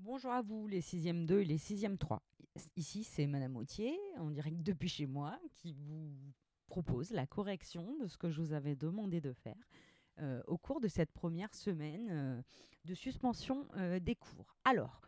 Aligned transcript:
Bonjour 0.00 0.30
à 0.30 0.42
vous, 0.42 0.68
les 0.68 0.80
6e 0.80 1.26
2 1.26 1.40
et 1.40 1.44
les 1.44 1.58
6e 1.58 1.98
3. 1.98 2.22
Ici, 2.76 3.02
c'est 3.02 3.26
Madame 3.26 3.56
Autier, 3.56 3.98
en 4.18 4.30
direct 4.30 4.62
depuis 4.62 4.88
chez 4.88 5.06
moi, 5.06 5.36
qui 5.56 5.72
vous 5.72 6.14
propose 6.68 7.10
la 7.10 7.26
correction 7.26 7.96
de 7.98 8.06
ce 8.06 8.16
que 8.16 8.30
je 8.30 8.40
vous 8.40 8.52
avais 8.52 8.76
demandé 8.76 9.20
de 9.20 9.32
faire 9.32 9.56
euh, 10.20 10.40
au 10.46 10.56
cours 10.56 10.80
de 10.80 10.86
cette 10.86 11.10
première 11.10 11.52
semaine 11.52 12.06
euh, 12.10 12.42
de 12.84 12.94
suspension 12.94 13.66
euh, 13.76 13.98
des 13.98 14.14
cours. 14.14 14.54
Alors, 14.64 15.00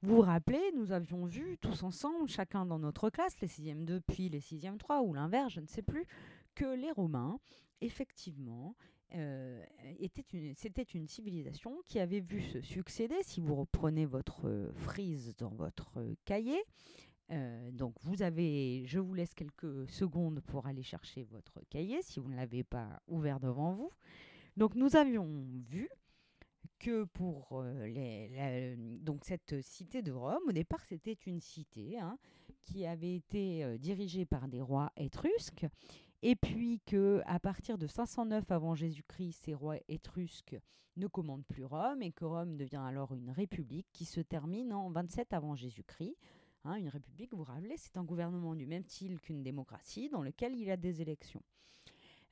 vous 0.00 0.16
vous 0.16 0.22
rappelez, 0.22 0.72
nous 0.74 0.92
avions 0.92 1.26
vu 1.26 1.58
tous 1.58 1.82
ensemble, 1.82 2.26
chacun 2.26 2.64
dans 2.64 2.78
notre 2.78 3.10
classe, 3.10 3.38
les 3.42 3.48
6e 3.48 3.84
2 3.84 4.00
puis 4.00 4.30
les 4.30 4.40
6e 4.40 4.78
3, 4.78 5.02
ou 5.02 5.12
l'inverse, 5.12 5.52
je 5.52 5.60
ne 5.60 5.66
sais 5.66 5.82
plus, 5.82 6.06
que 6.54 6.74
les 6.74 6.90
Romains, 6.90 7.38
effectivement, 7.82 8.74
euh, 9.14 9.64
c'était 10.54 10.82
une, 10.82 11.08
civilisation 11.08 11.80
qui 11.86 11.98
avait 11.98 12.20
vu 12.20 12.42
se 12.42 12.60
succéder, 12.60 13.16
si 13.22 13.40
vous 13.40 13.54
reprenez 13.54 14.04
votre 14.04 14.46
euh, 14.46 14.70
frise 14.74 15.34
dans 15.38 15.48
votre 15.50 15.98
euh, 15.98 16.14
cahier, 16.24 16.62
donc 17.72 17.92
vous 18.00 18.22
avez, 18.22 18.86
je 18.86 18.98
vous 18.98 19.12
laisse 19.12 19.34
quelques 19.34 19.86
secondes 19.90 20.40
pour 20.40 20.66
aller 20.66 20.82
chercher 20.82 21.24
votre 21.24 21.60
cahier 21.68 22.00
si 22.00 22.20
vous 22.20 22.30
ne 22.30 22.36
l'avez 22.36 22.64
pas 22.64 23.02
ouvert 23.06 23.38
devant 23.38 23.74
vous. 23.74 23.90
Donc 24.56 24.74
nous 24.74 24.96
avions 24.96 25.44
vu 25.68 25.90
que 26.78 27.04
pour 27.04 27.62
les, 27.84 28.76
donc 29.02 29.26
cette 29.26 29.60
cité 29.60 30.00
de 30.00 30.10
Rome, 30.10 30.40
au 30.48 30.52
départ 30.52 30.82
c'était 30.86 31.18
une 31.26 31.42
cité 31.42 31.98
hein, 31.98 32.16
qui 32.64 32.86
avait 32.86 33.16
été 33.16 33.76
dirigée 33.78 34.24
par 34.24 34.48
des 34.48 34.62
rois 34.62 34.90
étrusques 34.96 35.66
et 36.22 36.36
puis 36.36 36.80
que 36.86 37.22
à 37.26 37.38
partir 37.38 37.78
de 37.78 37.86
509 37.86 38.50
avant 38.50 38.74
Jésus-Christ, 38.74 39.44
ces 39.44 39.54
rois 39.54 39.76
étrusques 39.88 40.58
ne 40.96 41.06
commandent 41.06 41.46
plus 41.46 41.64
Rome 41.64 42.02
et 42.02 42.12
que 42.12 42.24
Rome 42.24 42.56
devient 42.56 42.82
alors 42.84 43.12
une 43.14 43.30
république 43.30 43.86
qui 43.92 44.04
se 44.04 44.20
termine 44.20 44.72
en 44.72 44.90
27 44.90 45.32
avant 45.32 45.54
Jésus-Christ. 45.54 46.16
Hein, 46.64 46.74
une 46.74 46.88
république, 46.88 47.30
vous 47.32 47.38
vous 47.38 47.44
rappelez, 47.44 47.76
c'est 47.76 47.96
un 47.96 48.04
gouvernement 48.04 48.56
du 48.56 48.66
même 48.66 48.84
style 48.84 49.20
qu'une 49.20 49.42
démocratie 49.42 50.08
dans 50.08 50.22
lequel 50.22 50.54
il 50.54 50.64
y 50.64 50.70
a 50.70 50.76
des 50.76 51.00
élections. 51.00 51.42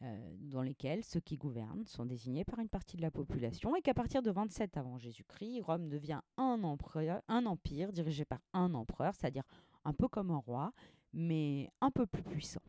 Euh, 0.02 0.36
dans 0.40 0.60
lesquelles 0.60 1.02
ceux 1.04 1.20
qui 1.20 1.38
gouvernent 1.38 1.86
sont 1.86 2.04
désignés 2.04 2.44
par 2.44 2.58
une 2.58 2.68
partie 2.68 2.98
de 2.98 3.02
la 3.02 3.10
population 3.10 3.74
et 3.76 3.80
qu'à 3.80 3.94
partir 3.94 4.20
de 4.20 4.30
27 4.30 4.76
avant 4.76 4.98
Jésus-Christ, 4.98 5.62
Rome 5.62 5.88
devient 5.88 6.20
un, 6.36 6.62
empire 6.64 7.92
dirigé 7.92 8.26
par 8.26 8.40
un 8.52 8.74
empereur, 8.74 9.14
c'est-à-dire 9.14 9.44
un 9.84 9.94
peu 9.94 10.06
comme 10.06 10.30
un 10.30 10.36
roi, 10.36 10.72
mais 11.14 11.70
un 11.80 11.90
peu 11.90 12.06
plus 12.06 12.22
puissant 12.22 12.60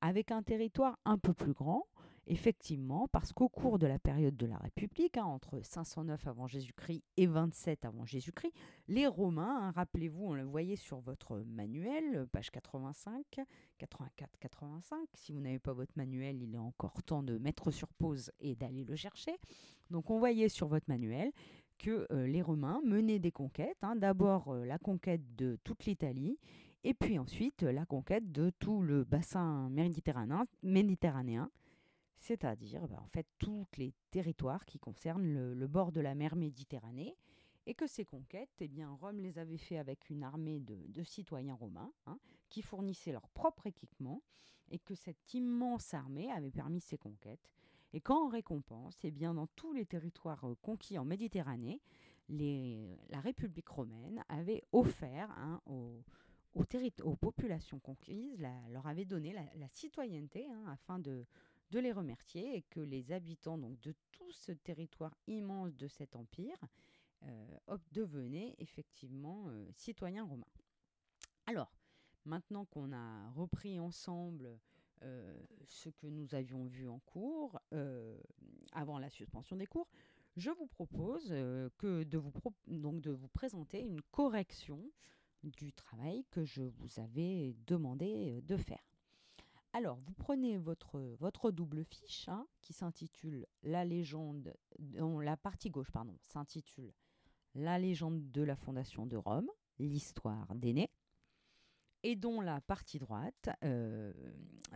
avec 0.00 0.30
un 0.30 0.42
territoire 0.42 0.98
un 1.04 1.18
peu 1.18 1.32
plus 1.32 1.52
grand, 1.52 1.86
effectivement, 2.26 3.08
parce 3.08 3.32
qu'au 3.32 3.48
cours 3.48 3.78
de 3.78 3.86
la 3.86 3.98
période 3.98 4.36
de 4.36 4.46
la 4.46 4.56
République, 4.58 5.16
hein, 5.16 5.24
entre 5.24 5.60
509 5.62 6.26
avant 6.26 6.46
Jésus-Christ 6.46 7.02
et 7.16 7.26
27 7.26 7.84
avant 7.84 8.06
Jésus-Christ, 8.06 8.52
les 8.88 9.06
Romains, 9.06 9.68
hein, 9.68 9.70
rappelez-vous, 9.72 10.26
on 10.26 10.34
le 10.34 10.44
voyait 10.44 10.76
sur 10.76 11.00
votre 11.00 11.38
manuel, 11.40 12.26
page 12.32 12.50
85, 12.50 13.40
84, 13.78 14.38
85. 14.38 15.08
Si 15.14 15.32
vous 15.32 15.40
n'avez 15.40 15.58
pas 15.58 15.72
votre 15.72 15.92
manuel, 15.96 16.40
il 16.42 16.54
est 16.54 16.58
encore 16.58 17.02
temps 17.02 17.22
de 17.22 17.38
mettre 17.38 17.70
sur 17.70 17.88
pause 17.88 18.30
et 18.40 18.54
d'aller 18.54 18.84
le 18.84 18.96
chercher. 18.96 19.36
Donc 19.90 20.10
on 20.10 20.18
voyait 20.18 20.48
sur 20.48 20.68
votre 20.68 20.88
manuel 20.88 21.32
que 21.78 22.06
euh, 22.12 22.26
les 22.26 22.42
Romains 22.42 22.80
menaient 22.84 23.18
des 23.18 23.32
conquêtes. 23.32 23.78
Hein. 23.82 23.96
D'abord 23.96 24.48
euh, 24.48 24.64
la 24.64 24.78
conquête 24.78 25.34
de 25.36 25.58
toute 25.64 25.86
l'Italie 25.86 26.38
et 26.84 26.94
puis 26.94 27.18
ensuite, 27.18 27.62
la 27.62 27.84
conquête 27.84 28.32
de 28.32 28.50
tout 28.58 28.80
le 28.80 29.04
bassin 29.04 29.68
méditerranéen, 29.70 31.50
c'est-à-dire 32.18 32.86
ben, 32.88 32.98
en 32.98 33.08
fait 33.08 33.26
tous 33.38 33.66
les 33.76 33.92
territoires 34.10 34.64
qui 34.64 34.78
concernent 34.78 35.52
le, 35.52 35.66
bord 35.66 35.92
de 35.92 36.00
la 36.00 36.14
mer 36.14 36.36
Méditerranée, 36.36 37.16
et 37.66 37.74
que 37.74 37.86
ces 37.86 38.04
conquêtes, 38.04 38.50
eh 38.60 38.68
bien, 38.68 38.90
Rome 38.90 39.20
les 39.20 39.38
avait 39.38 39.58
fait 39.58 39.78
avec 39.78 40.08
une 40.08 40.22
armée 40.22 40.60
de, 40.60 41.02
citoyens 41.02 41.54
romains 41.54 41.92
hein, 42.06 42.18
qui 42.48 42.62
fournissaient 42.62 43.12
leur 43.12 43.28
propre 43.28 43.66
équipement, 43.66 44.22
et 44.70 44.78
que 44.78 44.94
cette 44.94 45.34
immense 45.34 45.92
armée 45.92 46.30
avait 46.30 46.50
permis 46.50 46.80
ces 46.80 46.96
conquêtes, 46.96 47.52
et 47.92 48.00
qu'en 48.00 48.28
récompense, 48.28 48.96
eh 49.04 49.10
bien, 49.10 49.34
dans 49.34 49.48
tous 49.48 49.72
les 49.72 49.84
territoires 49.84 50.48
euh, 50.48 50.56
conquis 50.62 50.98
en 50.98 51.04
Méditerranée, 51.04 51.80
la 52.28 53.20
République 53.20 53.68
romaine 53.68 54.24
avait 54.28 54.62
offert 54.70 55.30
hein, 55.36 55.60
aux 55.66 56.04
aux, 56.54 57.16
populations 57.16 57.78
conquises, 57.78 58.40
leur 58.70 58.86
avait 58.86 59.04
donné 59.04 59.32
la, 59.32 59.68
citoyenneté 59.68 60.48
hein, 60.50 60.64
afin 60.68 60.98
de, 60.98 61.26
les 61.72 61.92
remercier 61.92 62.56
et 62.56 62.62
que 62.62 62.80
les 62.80 63.12
habitants 63.12 63.58
donc, 63.58 63.78
de 63.80 63.94
tout 64.12 64.32
ce 64.32 64.52
territoire 64.52 65.14
immense 65.26 65.76
de 65.76 65.86
cet 65.86 66.16
empire 66.16 66.58
euh, 67.24 67.78
devenaient 67.92 68.54
effectivement 68.58 69.46
euh, 69.48 69.66
citoyens 69.72 70.24
romains. 70.24 70.50
Alors, 71.46 71.72
maintenant 72.24 72.64
qu'on 72.64 72.92
a 72.92 73.30
repris 73.30 73.78
ensemble 73.78 74.58
euh, 75.02 75.40
ce 75.68 75.88
que 75.90 76.06
nous 76.06 76.34
avions 76.34 76.64
vu 76.64 76.88
en 76.88 76.98
cours, 77.00 77.60
avant 78.72 78.98
la 78.98 79.10
suspension 79.10 79.56
des 79.56 79.66
cours, 79.66 79.88
je 80.36 80.50
vous 80.50 80.66
propose 80.66 81.28
que 81.78 82.04
de 82.04 82.18
vous 83.10 83.28
présenter 83.28 83.80
une 83.80 84.02
correction 84.02 84.90
du 85.42 85.72
travail 85.72 86.24
que 86.30 86.44
je 86.44 86.62
vous 86.62 87.00
avais 87.00 87.54
demandé 87.66 88.32
euh, 88.36 88.40
de 88.42 88.56
faire. 88.56 88.82
Alors, 89.72 89.98
vous 89.98 90.14
prenez 90.14 90.58
votre, 90.58 91.50
double 91.52 91.84
fiche 91.84 92.28
hein, 92.28 92.46
qui 92.60 92.72
s'intitule 92.72 93.46
La 93.62 93.84
légende, 93.84 94.52
dont 94.78 95.20
la 95.20 95.36
partie 95.36 95.70
gauche, 95.70 95.92
pardon, 95.92 96.16
s'intitule 96.22 96.92
La 97.54 97.78
légende 97.78 98.32
de 98.32 98.42
la 98.42 98.56
fondation 98.56 99.06
de 99.06 99.16
Rome, 99.16 99.48
l'histoire 99.78 100.52
d'aînés, 100.56 100.90
et 102.02 102.16
dont 102.16 102.40
la 102.40 102.60
partie 102.60 102.98
droite 102.98 103.50
euh, 103.62 104.12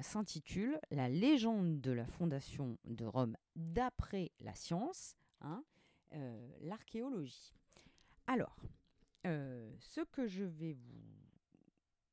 s'intitule 0.00 0.78
La 0.92 1.08
légende 1.08 1.80
de 1.80 1.90
la 1.90 2.06
fondation 2.06 2.78
de 2.84 3.04
Rome 3.04 3.36
d'après 3.56 4.30
la 4.38 4.54
science, 4.54 5.16
hein, 5.40 5.64
euh, 6.12 6.48
l'archéologie. 6.60 7.52
Alors, 8.28 8.56
euh, 9.26 9.74
ce 9.78 10.00
que 10.00 10.26
je 10.26 10.44
vais 10.44 10.76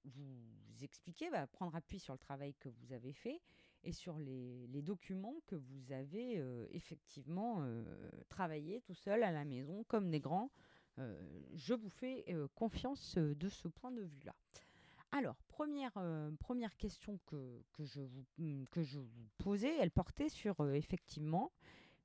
vous, 0.05 0.83
expliquer 0.83 1.29
va 1.29 1.45
prendre 1.45 1.75
appui 1.75 1.99
sur 1.99 2.13
le 2.13 2.17
travail 2.17 2.55
que 2.55 2.67
vous 2.67 2.91
avez 2.91 3.13
fait 3.13 3.39
et 3.83 3.91
sur 3.91 4.17
les, 4.17 4.67
documents 4.81 5.35
que 5.45 5.55
vous 5.55 5.91
avez 5.91 6.39
euh, 6.39 6.65
effectivement 6.71 7.57
euh, 7.61 7.83
travaillé 8.29 8.81
tout 8.81 8.95
seul 8.95 9.21
à 9.21 9.31
la 9.31 9.45
maison 9.45 9.83
comme 9.83 10.09
des 10.09 10.19
grands. 10.19 10.49
je 10.97 11.73
vous 11.75 11.89
fais 11.89 12.25
confiance 12.55 13.15
de 13.17 13.49
ce 13.49 13.67
point 13.67 13.91
de 13.91 14.01
vue-là. 14.01 14.35
Alors, 15.11 15.35
première, 15.47 15.93
première 16.39 16.75
question 16.77 17.19
que, 17.27 17.63
que, 17.73 17.85
je 17.85 18.01
vous, 18.01 18.25
que 18.71 18.81
je 18.81 18.99
vous 18.99 19.27
posais, 19.37 19.75
elle 19.79 19.91
portait 19.91 20.29
sur 20.29 20.65
effectivement 20.73 21.51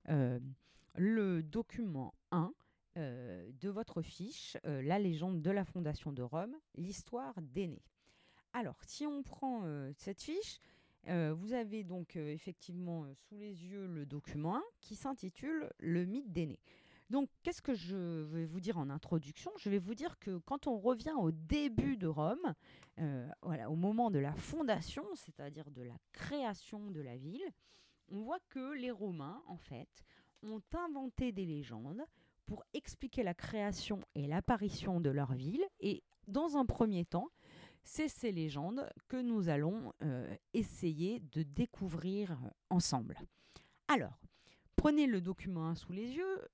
le 0.07 1.43
document 1.43 2.15
1 2.31 2.53
euh, 2.97 3.51
de 3.61 3.69
votre 3.69 4.01
fiche 4.01 4.57
euh, 4.65 4.81
La 4.81 4.99
légende 4.99 5.43
de 5.43 5.51
la 5.51 5.65
fondation 5.65 6.13
de 6.13 6.23
Rome, 6.23 6.57
l'histoire 6.77 7.35
d'Aîné. 7.43 7.83
Alors, 8.55 8.83
si 8.85 9.07
on 9.07 9.23
prend 9.23 9.65
euh, 9.65 9.93
cette 9.97 10.23
fiche, 10.23 10.61
vous 11.09 11.53
avez 11.53 11.85
donc 11.85 12.17
effectivement 12.17 13.07
sous 13.15 13.37
les 13.37 13.65
yeux 13.65 13.87
le 13.87 14.05
document 14.05 14.57
1 14.57 14.63
qui 14.81 14.97
s'intitule 14.97 15.71
Le 15.79 16.05
mythe 16.05 16.33
d'Aîné. 16.33 16.59
Donc, 17.11 17.29
qu'est-ce 17.45 17.63
que 17.63 17.75
je 17.75 18.25
vais 18.25 18.45
vous 18.45 18.59
dire 18.59 18.77
en 18.77 18.91
introduction? 18.91 19.53
Je 19.57 19.71
vais 19.71 19.79
vous 19.79 19.95
dire 19.95 20.19
que 20.19 20.39
quand 20.39 20.67
on 20.67 20.77
revient 20.77 21.15
au 21.17 21.31
début 21.31 21.97
de 21.97 22.09
Rome, 22.09 22.55
voilà, 23.41 23.71
au 23.71 23.77
moment 23.77 24.11
de 24.11 24.19
la 24.19 24.35
fondation, 24.35 25.05
c'est-à-dire 25.15 25.71
de 25.71 25.83
la 25.83 25.95
création 26.13 26.91
de 26.91 27.01
la 27.01 27.17
ville, 27.17 27.53
on 28.09 28.23
voit 28.23 28.41
que 28.49 28.75
les 28.75 28.91
Romains, 28.91 29.45
en 29.47 29.59
fait, 29.59 30.03
ont 30.43 30.63
inventé 30.73 31.31
des 31.31 31.47
légendes 31.47 32.03
pour 32.47 32.65
expliquer 32.75 33.23
la 33.23 33.35
création 33.35 34.01
et 34.15 34.27
l'apparition 34.27 35.01
de 35.01 35.11
leur 35.11 35.35
ville. 35.35 35.65
Et 35.81 36.03
dans 36.29 36.57
un 36.57 36.65
premier 36.65 37.05
temps, 37.05 37.29
c'est 37.83 38.09
ces 38.09 38.33
légendes 38.33 38.89
que 39.09 39.17
nous 39.17 39.49
allons 39.49 39.93
euh, 40.03 40.35
essayer 40.55 41.21
de 41.33 41.43
découvrir 41.43 42.39
ensemble. 42.71 43.19
Alors, 43.89 44.19
prenez 44.75 45.07
le 45.07 45.21
document 45.21 45.69
1 45.69 45.75
sous 45.77 45.93
les 45.93 46.11
yeux 46.13 46.49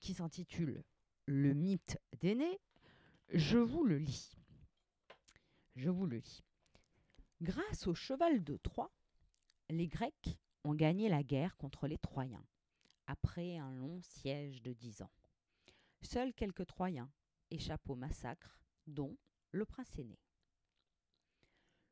qui 0.00 0.14
s'intitule 0.14 0.84
Le 1.26 1.54
mythe 1.54 1.98
d'aîné. 2.20 2.60
Je 3.30 3.58
vous 3.58 3.84
le 3.84 3.98
lis. 3.98 4.36
Je 5.74 5.90
vous 5.90 6.06
le 6.06 6.18
lis. 6.18 6.42
Grâce 7.40 7.86
au 7.86 7.94
cheval 7.94 8.44
de 8.44 8.56
Troie, 8.56 8.92
les 9.68 9.88
Grecs 9.88 10.38
ont 10.64 10.74
gagné 10.74 11.08
la 11.08 11.22
guerre 11.22 11.56
contre 11.56 11.86
les 11.86 11.98
Troyens 11.98 12.44
après 13.06 13.56
un 13.56 13.72
long 13.72 14.00
siège 14.02 14.62
de 14.62 14.72
dix 14.72 15.02
ans. 15.02 15.10
Seuls 16.06 16.32
quelques 16.34 16.66
Troyens 16.66 17.10
échappent 17.50 17.90
au 17.90 17.96
massacre, 17.96 18.60
dont 18.86 19.18
le 19.50 19.64
prince 19.64 19.98
aîné. 19.98 20.20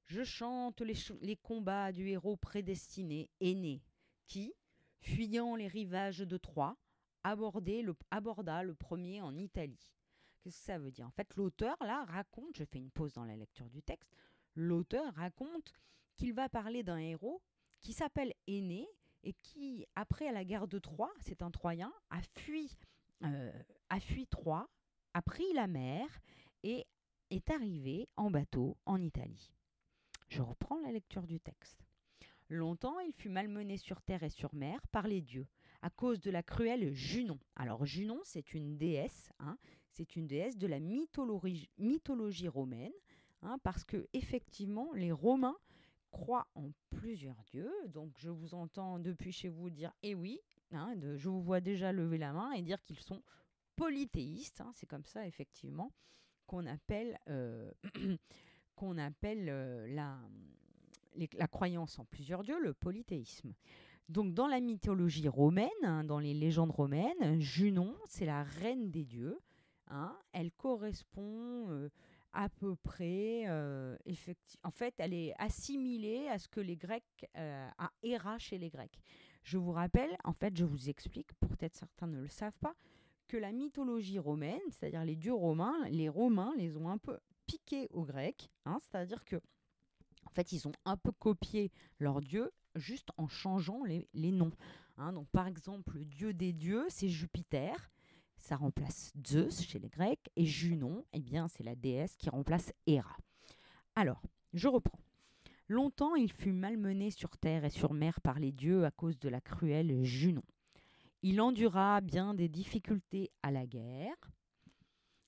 Je 0.07 0.23
chante 0.23 0.83
les, 0.83 1.37
combats 1.37 1.91
du 1.91 2.07
héros 2.07 2.37
prédestiné, 2.37 3.29
aîné, 3.41 3.83
qui, 4.29 4.55
fuyant 5.01 5.57
les 5.57 5.67
rivages 5.67 6.21
de 6.21 6.37
Troie, 6.37 6.77
aborda 7.25 8.63
le 8.63 8.75
premier 8.75 9.21
en 9.21 9.37
Italie. 9.37 9.93
Qu'est-ce 10.43 10.61
que 10.61 10.65
ça 10.65 10.79
veut 10.79 10.93
dire? 10.93 11.09
En 11.09 11.11
fait, 11.11 11.35
l'auteur, 11.35 11.77
là, 11.81 12.05
raconte, 12.05 12.57
je 12.57 12.65
fais 12.65 12.79
une 12.79 12.93
pause 12.93 13.15
dans 13.15 13.25
la 13.25 13.35
lecture 13.35 13.69
du 13.69 13.83
texte, 13.83 14.15
l'auteur 14.55 15.13
raconte 15.15 15.73
qu'il 16.15 16.35
va 16.35 16.49
parler 16.49 16.85
d'un 16.85 16.99
héros 16.99 17.43
qui 17.81 17.93
s'appelle 17.93 18.33
Aîné 18.47 18.87
et 19.25 19.33
qui, 19.33 19.87
après 19.97 20.31
la 20.31 20.45
guerre 20.45 20.69
de 20.69 20.79
Troie, 20.79 21.13
c'est 21.19 21.43
un 21.43 21.51
Troyen, 21.51 21.93
a 22.11 22.23
fui, 22.37 22.79
a 23.89 24.01
fui 24.01 24.27
Troie, 24.27 24.69
a 25.15 25.23
pris 25.23 25.53
la 25.55 25.67
mer 25.67 26.07
et 26.63 26.87
est 27.31 27.51
arrivé 27.51 28.09
en 28.17 28.31
bateau 28.31 28.77
en 28.87 29.01
Italie. 29.01 29.53
Je 30.29 30.43
reprends 30.43 30.81
la 30.81 30.93
lecture 30.93 31.27
du 31.27 31.41
texte. 31.41 31.85
Longtemps, 32.49 32.99
il 33.01 33.13
fut 33.13 33.31
malmené 33.31 33.77
sur 33.77 34.03
terre 34.03 34.23
et 34.23 34.31
sur 34.31 34.55
mer 34.55 34.81
par 34.89 35.07
les 35.07 35.21
dieux, 35.21 35.47
à 35.83 35.91
cause 35.91 36.21
de 36.21 36.31
la 36.31 36.43
cruelle 36.43 36.93
Junon. 36.93 37.39
Alors 37.57 37.87
Junon, 37.87 38.21
c'est 38.25 38.55
une 38.55 38.77
déesse, 38.77 39.31
hein, 39.39 39.57
c'est 39.91 40.17
une 40.17 40.27
déesse 40.27 40.59
de 40.59 40.67
la 40.67 40.81
mythologie, 40.81 41.71
mythologie 41.79 42.49
romaine, 42.49 42.93
hein, 43.43 43.59
parce 43.63 43.85
que 43.85 44.09
effectivement, 44.13 44.93
les 44.93 45.13
Romains 45.13 45.57
croient 46.11 46.49
en 46.55 46.71
plusieurs 46.91 47.43
dieux. 47.45 47.73
Donc 47.89 48.13
je 48.19 48.31
vous 48.31 48.55
entends 48.55 48.99
depuis 48.99 49.33
chez 49.33 49.49
vous 49.49 49.71
dire 49.71 49.93
eh 50.03 50.15
oui, 50.15 50.41
hein, 50.73 50.95
je 51.17 51.29
vous 51.29 51.43
vois 51.43 51.61
déjà 51.61 51.93
lever 51.93 52.19
la 52.19 52.33
main 52.33 52.53
et 52.53 52.63
dire 52.63 52.83
qu'ils 52.83 53.01
sont 53.01 53.23
polythéistes. 53.77 54.61
Hein. 54.61 54.73
c'est 54.75 54.87
comme 54.87 55.05
ça 55.05 55.27
effectivement 55.27 55.93
qu'on 56.47 56.67
appelle, 56.67 57.19
euh, 57.29 57.71
qu'on 58.77 58.99
appelle 58.99 59.49
euh, 59.49 59.87
la, 59.95 60.19
la 61.33 61.49
croyance 61.49 61.99
en 61.99 62.05
plusieurs 62.05 62.43
dieux, 62.43 62.61
le 62.61 62.75
polythéisme. 62.75 63.55
Donc 64.09 64.35
dans 64.35 64.47
la 64.47 64.61
mythologie 64.61 65.29
romaine, 65.29 65.71
hein, 65.83 66.05
dans 66.05 66.19
les 66.19 66.35
légendes 66.35 66.71
romaines, 66.71 67.41
Junon, 67.41 67.97
c'est 68.07 68.27
la 68.27 68.43
reine 68.43 68.91
des 68.91 69.05
dieux. 69.05 69.39
elle 70.33 70.53
correspond 70.53 71.71
euh, 71.71 71.89
à 72.35 72.49
peu 72.49 72.75
près, 72.77 73.47
en 73.49 74.71
fait, 74.71 74.95
elle 74.99 75.15
est 75.15 75.35
assimilée 75.39 76.29
à 76.29 76.39
ce 76.39 76.49
que 76.49 76.61
les 76.61 76.77
Grecs, 76.77 77.31
à 77.35 77.91
Héra 78.03 78.39
chez 78.39 78.59
les 78.59 78.71
Grecs. 78.71 78.99
Je 79.45 79.59
vous 79.59 79.73
rappelle, 79.73 80.17
en 80.25 80.33
fait, 80.33 80.57
je 80.57 80.65
vous 80.65 80.89
explique, 80.89 81.33
peut-être 81.35 81.77
certains 81.77 82.07
ne 82.07 82.21
le 82.21 82.29
savent 82.29 82.59
pas, 82.61 82.75
que 83.29 83.37
la 83.37 83.53
mythologie 83.53 84.19
romaine, 84.19 84.61
c'est-à-dire 84.71 85.05
les 85.05 85.17
dieux 85.17 85.35
romains, 85.35 85.77
les 85.91 86.09
Romains 86.09 86.53
les 86.57 86.77
ont 86.77 86.89
un 86.89 86.99
peu 86.99 87.19
piqués 87.47 87.89
aux 87.93 88.05
Grecs, 88.05 88.51
hein, 88.65 88.79
c'est-à-dire 88.81 89.25
que, 89.25 89.37
en 89.37 90.31
fait, 90.31 90.53
ils 90.53 90.67
ont 90.67 90.73
un 90.85 90.97
peu 90.97 91.13
copié 91.13 91.71
leurs 91.99 92.21
dieux 92.21 92.51
juste 92.75 93.11
en 93.19 93.29
changeant 93.29 93.85
les, 93.85 94.09
noms. 94.33 94.53
Hein. 94.97 95.13
donc, 95.13 95.29
par 95.29 95.47
exemple, 95.47 95.99
le 95.99 96.05
dieu 96.05 96.33
des 96.33 96.53
dieux, 96.53 96.87
c'est 96.89 97.09
Jupiter 97.09 97.91
ça 98.45 98.57
remplace 98.57 99.13
Zeus 99.27 99.63
chez 99.63 99.79
les 99.79 99.89
Grecs, 99.89 100.31
et 100.37 100.45
Junon, 100.45 101.05
eh 101.15 101.21
bien, 101.21 101.49
c'est 101.49 101.65
la 101.65 101.75
déesse 101.75 102.15
qui 102.17 102.29
remplace 102.29 102.73
Héra. 102.87 103.17
Alors, 103.95 104.23
je 104.53 104.69
reprends. 104.69 104.99
Longtemps 105.69 106.15
il 106.15 106.31
fut 106.31 106.53
malmené 106.53 107.11
sur 107.11 107.39
terre 107.39 107.65
et 107.65 107.71
sur 107.71 107.95
mer 107.95 108.21
par 108.21 108.39
les 108.39 108.53
dieux 108.53 108.85
à 108.85 108.91
cause 108.91 109.19
de 109.19 109.31
la 109.31 109.41
cruelle 109.41 110.05
Junon. 110.05 110.45
Il 111.23 111.41
endura 111.41 112.03
bien 112.03 112.35
des 112.35 112.51
difficultés 112.51 113.31
à 113.43 113.51
la 113.51 113.67
guerre 113.67 114.31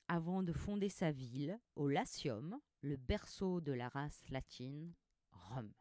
avant 0.08 0.42
de 0.42 0.52
fonder 0.52 0.90
sa 0.90 1.10
ville 1.10 1.58
au 1.74 1.88
Latium, 1.88 2.60
le 2.82 2.96
berceau 2.96 3.62
de 3.62 3.72
la 3.72 3.88
race 3.88 4.28
latine, 4.28 4.92
Rome. 5.30 5.72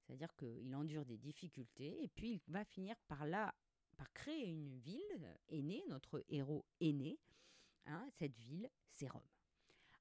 C'est-à-dire 0.00 0.34
qu'il 0.34 0.74
endure 0.74 1.04
des 1.04 1.18
difficultés 1.18 2.02
et 2.02 2.08
puis 2.08 2.42
il 2.46 2.52
va 2.52 2.64
finir 2.64 2.96
par 3.06 3.26
là 3.26 3.54
par 3.98 4.12
créer 4.12 4.46
une 4.46 4.78
ville 4.78 5.38
aînée, 5.48 5.84
notre 5.88 6.24
héros 6.28 6.64
aîné. 6.80 7.18
Hein, 7.86 8.08
cette 8.12 8.36
ville, 8.36 8.68
c'est 8.92 9.08
Rome. 9.08 9.22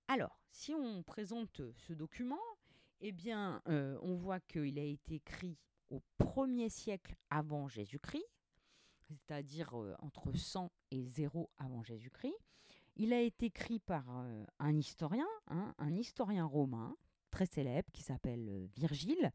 Alors, 0.08 0.40
si 0.52 0.74
on 0.74 1.04
présente 1.04 1.62
ce 1.76 1.94
document, 1.94 2.42
eh 3.04 3.12
bien, 3.12 3.62
euh, 3.68 3.98
on 4.02 4.16
voit 4.16 4.40
qu'il 4.40 4.80
a 4.80 4.84
été 4.84 5.16
écrit 5.16 5.58
au 5.90 6.02
1er 6.20 6.70
siècle 6.70 7.16
avant 7.30 7.68
Jésus-Christ, 7.68 8.26
c'est-à-dire 9.02 9.80
euh, 9.80 9.94
entre 10.00 10.32
100 10.32 10.72
et 10.92 11.06
0 11.06 11.52
avant 11.58 11.84
Jésus-Christ. 11.84 12.36
Il 12.96 13.14
a 13.14 13.22
été 13.22 13.48
écrit 13.48 13.80
par 13.80 14.08
un 14.10 14.78
historien, 14.78 15.28
hein, 15.48 15.74
un 15.80 15.96
historien 15.96 16.46
romain 16.46 16.96
très 17.32 17.48
célèbre 17.48 17.90
qui 17.92 18.04
s'appelle 18.04 18.68
Virgile, 18.76 19.32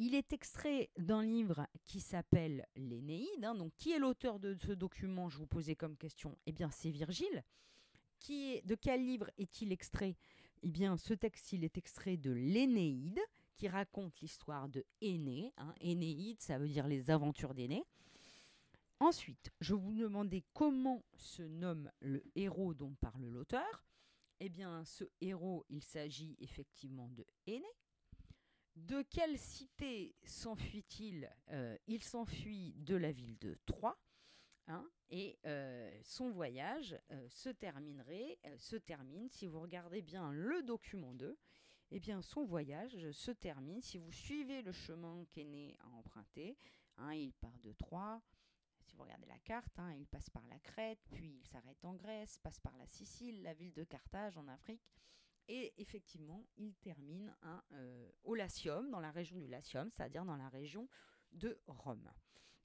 il 0.00 0.14
est 0.14 0.32
extrait 0.32 0.90
d'un 0.96 1.24
livre 1.24 1.66
qui 1.84 1.98
s'appelle 1.98 2.64
L'Énéide. 2.76 3.44
Hein. 3.44 3.56
donc, 3.56 3.72
qui 3.76 3.90
est 3.90 3.98
l'auteur 3.98 4.38
de 4.38 4.54
ce 4.54 4.70
document 4.70 5.28
Je 5.28 5.38
vous 5.38 5.46
posais 5.48 5.74
comme 5.74 5.96
question? 5.96 6.38
Eh 6.46 6.52
bien, 6.52 6.70
c'est 6.70 6.92
Virgile. 6.92 7.42
Qui 8.20 8.52
est, 8.54 8.64
de 8.64 8.76
quel 8.76 9.04
livre 9.04 9.28
est-il 9.38 9.72
extrait? 9.72 10.14
Eh 10.62 10.68
bien, 10.68 10.96
ce 10.96 11.14
texte, 11.14 11.52
est 11.52 11.78
extrait 11.78 12.16
de 12.16 12.30
l'Énéide, 12.30 13.20
qui 13.56 13.68
raconte 13.68 14.20
l'histoire 14.20 14.68
de 14.68 14.84
Énée. 15.00 15.52
Hein. 15.56 15.74
Énéide, 15.80 16.40
ça 16.40 16.58
veut 16.58 16.68
dire 16.68 16.86
les 16.86 17.10
aventures 17.10 17.54
d'Énée. 17.54 17.84
Ensuite, 19.00 19.50
je 19.60 19.74
vous 19.74 19.94
demandais 19.94 20.44
comment 20.54 21.04
se 21.14 21.42
nomme 21.42 21.90
le 22.00 22.22
héros 22.34 22.74
dont 22.74 22.94
parle 23.00 23.26
l'auteur. 23.26 23.84
Eh 24.40 24.48
bien, 24.48 24.84
ce 24.84 25.04
héros, 25.20 25.64
il 25.68 25.82
s'agit 25.82 26.36
effectivement 26.40 27.08
de 27.08 27.24
Énée, 27.46 27.64
de 28.76 29.02
quelle 29.02 29.38
cité 29.38 30.14
s'enfuit-il? 30.24 31.28
Euh, 31.50 31.76
Il 31.88 32.02
s'enfuit 32.02 32.74
de 32.76 32.94
la 32.94 33.10
ville 33.10 33.36
de 33.38 33.58
Troyes. 33.66 33.98
Hein, 34.68 34.86
et 35.08 35.38
euh, 35.46 35.98
son 36.02 36.30
voyage 36.30 36.98
euh, 37.10 37.26
se 37.30 37.48
terminerait, 37.48 38.38
se 38.58 38.76
termine, 38.76 39.28
si 39.30 39.46
vous 39.46 39.60
regardez 39.60 40.02
bien 40.02 40.30
le 40.30 40.62
document 40.62 41.14
2, 41.14 41.38
eh 41.90 42.00
bien 42.00 42.20
son 42.20 42.44
voyage 42.44 43.10
se 43.12 43.30
termine, 43.30 43.80
si 43.80 43.96
vous 43.96 44.12
suivez 44.12 44.60
le 44.60 44.72
chemin 44.72 45.24
qu'Aîné 45.32 45.74
a 45.80 45.88
emprunté, 45.88 46.58
hein, 46.98 47.14
il 47.14 47.32
part 47.32 47.58
de 47.60 47.72
Troyes, 47.72 48.20
si 48.82 48.94
vous 48.94 49.04
regardez 49.04 49.26
la 49.26 49.38
carte, 49.38 49.78
hein, 49.78 49.94
il 49.94 50.06
passe 50.06 50.28
par 50.28 50.46
la 50.48 50.58
Crète, 50.58 51.00
puis 51.12 51.38
il 51.40 51.46
s'arrête 51.46 51.82
en 51.84 51.94
Grèce, 51.94 52.36
passe 52.38 52.60
par 52.60 52.76
la 52.76 52.86
Sicile, 52.86 53.42
la 53.42 53.54
ville 53.54 53.72
de 53.72 53.84
Carthage 53.84 54.36
en 54.36 54.48
Afrique, 54.48 54.82
et 55.48 55.72
effectivement, 55.78 56.46
il 56.58 56.74
termine 56.76 57.34
euh, 57.72 58.10
au 58.24 58.34
Latium, 58.34 58.90
dans 58.90 59.00
la 59.00 59.10
région 59.10 59.38
du 59.38 59.46
Latium, 59.46 59.90
c'est-à-dire 59.90 60.26
dans 60.26 60.36
la 60.36 60.50
région 60.50 60.88
de 61.32 61.58
Rome. 61.66 62.10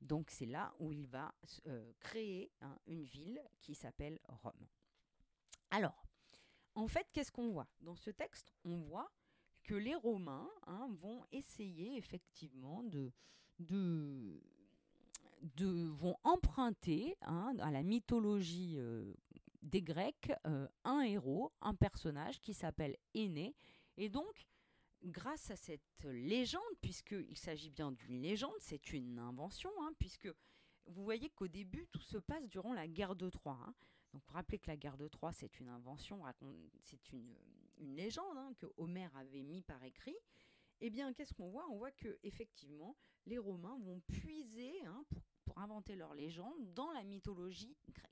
Donc 0.04 0.30
c'est 0.30 0.46
là 0.46 0.74
où 0.80 0.92
il 0.92 1.08
va 1.08 1.34
euh, 1.68 1.92
créer 2.00 2.52
hein, 2.62 2.78
une 2.88 3.04
ville 3.04 3.42
qui 3.62 3.74
s'appelle 3.74 4.20
Rome. 4.28 4.68
Alors, 5.72 6.06
en 6.76 6.88
fait, 6.88 7.08
qu'est-ce 7.14 7.32
qu'on 7.32 7.50
voit? 7.52 7.68
Dans 7.82 7.96
ce 7.96 8.10
texte, 8.10 8.52
on 8.66 8.78
voit 8.78 9.12
que 9.64 9.76
les 9.76 9.96
Romains 9.96 10.50
hein, 10.68 10.90
vont 11.00 11.24
essayer 11.32 11.98
effectivement 11.98 12.84
de, 12.84 13.12
de, 13.60 14.40
vont 15.94 16.18
emprunter 16.24 17.16
à 17.22 17.72
la 17.72 17.84
mythologie 17.84 18.76
euh, 18.78 19.14
des 19.62 19.82
Grecs 19.82 20.34
euh, 20.46 20.68
un 20.84 21.02
héros, 21.02 21.54
un 21.62 21.76
personnage 21.76 22.42
qui 22.42 22.54
s'appelle 22.54 22.98
Aîné. 23.14 23.56
Et 23.98 24.10
donc, 24.10 24.46
grâce 25.04 25.52
à 25.52 25.56
cette 25.56 26.04
légende, 26.04 26.62
puisqu'il 26.82 27.38
s'agit 27.38 27.70
bien 27.70 27.92
d'une 27.92 28.22
légende, 28.22 28.56
c'est 28.60 28.94
une 28.94 29.20
invention, 29.20 29.72
hein, 29.82 29.94
puisque 30.00 30.30
vous 30.86 31.04
voyez 31.04 31.30
qu'au 31.30 31.48
début, 31.48 31.88
tout 31.92 32.02
se 32.02 32.18
passe 32.18 32.48
durant 32.50 32.74
la 32.74 32.88
guerre 32.88 33.16
de 33.16 33.30
Troie. 33.30 33.60
Hein. 33.66 33.74
Donc, 34.14 34.24
vous 34.28 34.34
rappelez 34.34 34.60
que 34.60 34.70
la 34.70 34.78
guerre 34.78 34.98
de 34.98 35.08
Troie, 35.08 35.32
c'est 35.32 35.60
une 35.60 35.70
invention, 35.70 36.24
c'est 36.82 37.12
une, 37.12 37.36
légende 37.80 38.38
hein, 38.38 38.54
que 38.58 38.68
Homère 38.78 39.16
avait 39.18 39.44
mis 39.44 39.62
par 39.62 39.84
écrit. 39.84 40.16
Eh 40.82 40.90
bien, 40.90 41.14
qu'est-ce 41.14 41.34
qu'on 41.34 41.50
voit? 41.50 41.68
On 41.70 41.78
voit 41.78 41.92
que 41.92 42.20
effectivement, 42.24 42.96
les 43.26 43.38
Romains 43.38 43.78
vont 43.80 44.02
puiser 44.02 44.74
pour 45.44 45.58
inventer 45.58 45.96
leur 45.96 46.14
légende 46.14 46.74
dans 46.74 46.92
la 46.92 47.04
mythologie 47.04 47.76
grecque. 47.90 48.10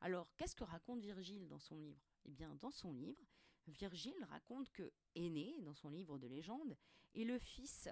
Alors, 0.00 0.28
qu'est-ce 0.36 0.56
que 0.56 0.64
raconte 0.64 1.00
Virgile 1.00 1.46
dans 1.46 1.58
son 1.58 1.76
livre? 1.76 2.02
Eh 2.24 2.30
bien, 2.30 2.54
dans 2.56 2.70
son 2.70 2.92
livre, 2.92 3.22
Virgile 3.68 4.24
raconte 4.30 4.70
que 4.70 4.92
dans 5.62 5.74
son 5.74 5.90
livre 5.90 6.18
de 6.18 6.26
légende, 6.26 6.76
est 7.14 7.24
le 7.24 7.38
fils, 7.38 7.88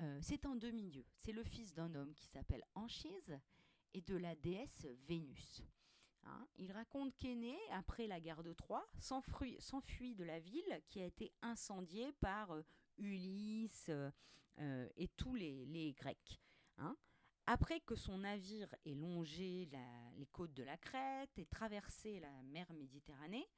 euh, 0.00 0.18
c'est 0.22 0.46
un 0.46 0.56
demi-dieu, 0.56 1.04
c'est 1.16 1.32
le 1.32 1.42
fils 1.42 1.74
d'un 1.74 1.94
homme 1.94 2.14
qui 2.14 2.26
s'appelle 2.26 2.64
Anchise 2.74 3.38
et 3.94 4.00
de 4.00 4.16
la 4.16 4.34
déesse 4.36 4.86
Vénus. 5.06 5.62
Hein, 6.24 6.46
il 6.58 6.70
raconte 6.72 7.16
qu'Aîné, 7.16 7.56
après 7.72 8.06
la 8.06 8.20
guerre 8.20 8.42
de 8.42 8.52
Troie, 8.52 8.86
s'enfuit 9.00 10.14
de 10.14 10.24
la 10.24 10.38
ville 10.40 10.82
qui 10.88 11.00
a 11.00 11.06
été 11.06 11.32
incendiée 11.42 12.12
par 12.20 12.52
euh, 12.52 12.62
Ulysse 12.98 13.90
euh, 14.58 14.88
et 14.96 15.08
tous 15.08 15.34
les, 15.34 15.94
Grecs. 15.96 16.40
Hein. 16.76 16.96
Après 17.46 17.80
que 17.80 17.94
son 17.94 18.18
navire 18.18 18.68
ait 18.84 18.94
longé 18.94 19.68
les 20.16 20.26
côtes 20.26 20.52
de 20.52 20.64
la 20.64 20.76
Crète 20.76 21.38
et 21.38 21.46
traversé 21.46 22.20
la 22.20 22.42
mer 22.42 22.70
Méditerranée, 22.74 23.48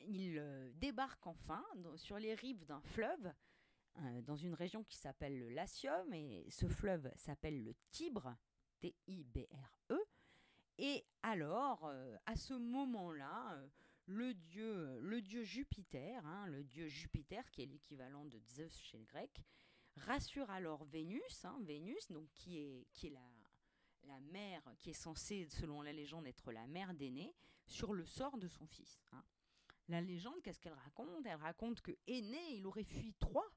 il 0.00 0.38
euh, 0.38 0.70
débarque 0.74 1.26
enfin 1.26 1.64
sur 1.96 2.18
les 2.18 2.34
rives 2.34 2.64
d'un 2.64 2.80
fleuve 2.80 3.32
euh, 3.98 4.22
dans 4.22 4.36
une 4.36 4.54
région 4.54 4.84
qui 4.84 4.96
s'appelle 4.96 5.38
le 5.38 5.48
Latium 5.48 6.12
et 6.12 6.46
ce 6.50 6.66
fleuve 6.66 7.10
s'appelle 7.16 7.62
le 7.64 7.74
Tibre, 7.90 8.36
T-I-B-R-E. 8.80 9.98
Et 10.78 11.06
alors, 11.22 11.90
à 12.26 12.36
ce 12.36 12.52
moment-là, 12.52 13.58
le 14.06 14.34
dieu, 14.34 15.00
le 15.00 15.20
Jupiter, 15.20 16.24
hein, 16.26 16.46
le 16.46 16.62
dieu 16.62 16.86
Jupiter, 16.86 17.50
qui 17.50 17.62
est 17.62 17.66
l'équivalent 17.66 18.24
de 18.24 18.38
Zeus 18.38 18.80
chez 18.80 18.98
les 18.98 19.04
Grecs, 19.04 19.42
rassure 19.96 20.48
alors 20.50 20.84
Vénus, 20.84 21.44
hein, 21.44 21.58
Vénus, 21.62 22.10
donc 22.10 22.28
qui 22.32 22.58
est, 22.58 22.86
qui 22.92 23.08
est 23.08 23.18
la, 24.04 24.20
mère, 24.20 24.62
qui 24.78 24.90
est 24.90 24.94
censée, 24.94 25.48
selon 25.50 25.82
la 25.82 25.92
légende, 25.92 26.26
être 26.26 26.52
la 26.52 26.66
mère 26.68 26.94
d'aîné, 26.94 27.34
sur 27.66 27.92
le 27.92 28.04
sort 28.04 28.38
de 28.38 28.46
son 28.46 28.66
fils. 28.66 29.02
Hein. 29.12 29.24
La 29.88 30.00
légende, 30.00 30.42
qu'est-ce 30.42 30.60
qu'elle 30.60 30.72
raconte? 30.72 31.24
Elle 31.26 31.36
raconte 31.36 31.80
que 31.80 31.92
aîné, 32.06 32.56
il 32.56 32.66
aurait 32.66 32.84
fui 32.84 33.14
Troie 33.14 33.48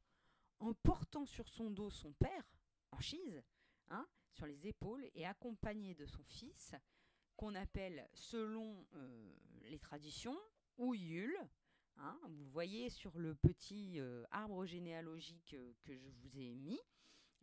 en 0.60 0.74
portant 0.74 1.26
sur 1.26 1.48
son 1.50 1.72
dos 1.72 1.90
son 1.90 2.14
père, 2.14 2.44
Anchise, 2.92 3.42
hein, 3.90 4.08
sur 4.32 4.46
les 4.46 4.68
épaules, 4.68 5.10
et 5.16 5.26
accompagné 5.26 5.96
de 5.96 6.06
son 6.06 6.24
fils, 6.24 6.76
qu'on 7.36 7.56
appelle, 7.56 8.08
selon 8.14 8.86
euh, 8.94 9.34
les 9.64 9.80
traditions, 9.80 10.38
Ouyul. 10.78 11.36
Hein, 11.98 12.20
vous 12.30 12.50
voyez 12.50 12.90
sur 12.90 13.18
le 13.18 13.36
petit 13.36 14.00
euh, 14.00 14.24
arbre 14.32 14.66
généalogique 14.66 15.54
euh, 15.54 15.74
que 15.84 15.98
je 15.98 16.08
vous 16.10 16.40
ai 16.40 16.54
mis 16.56 16.80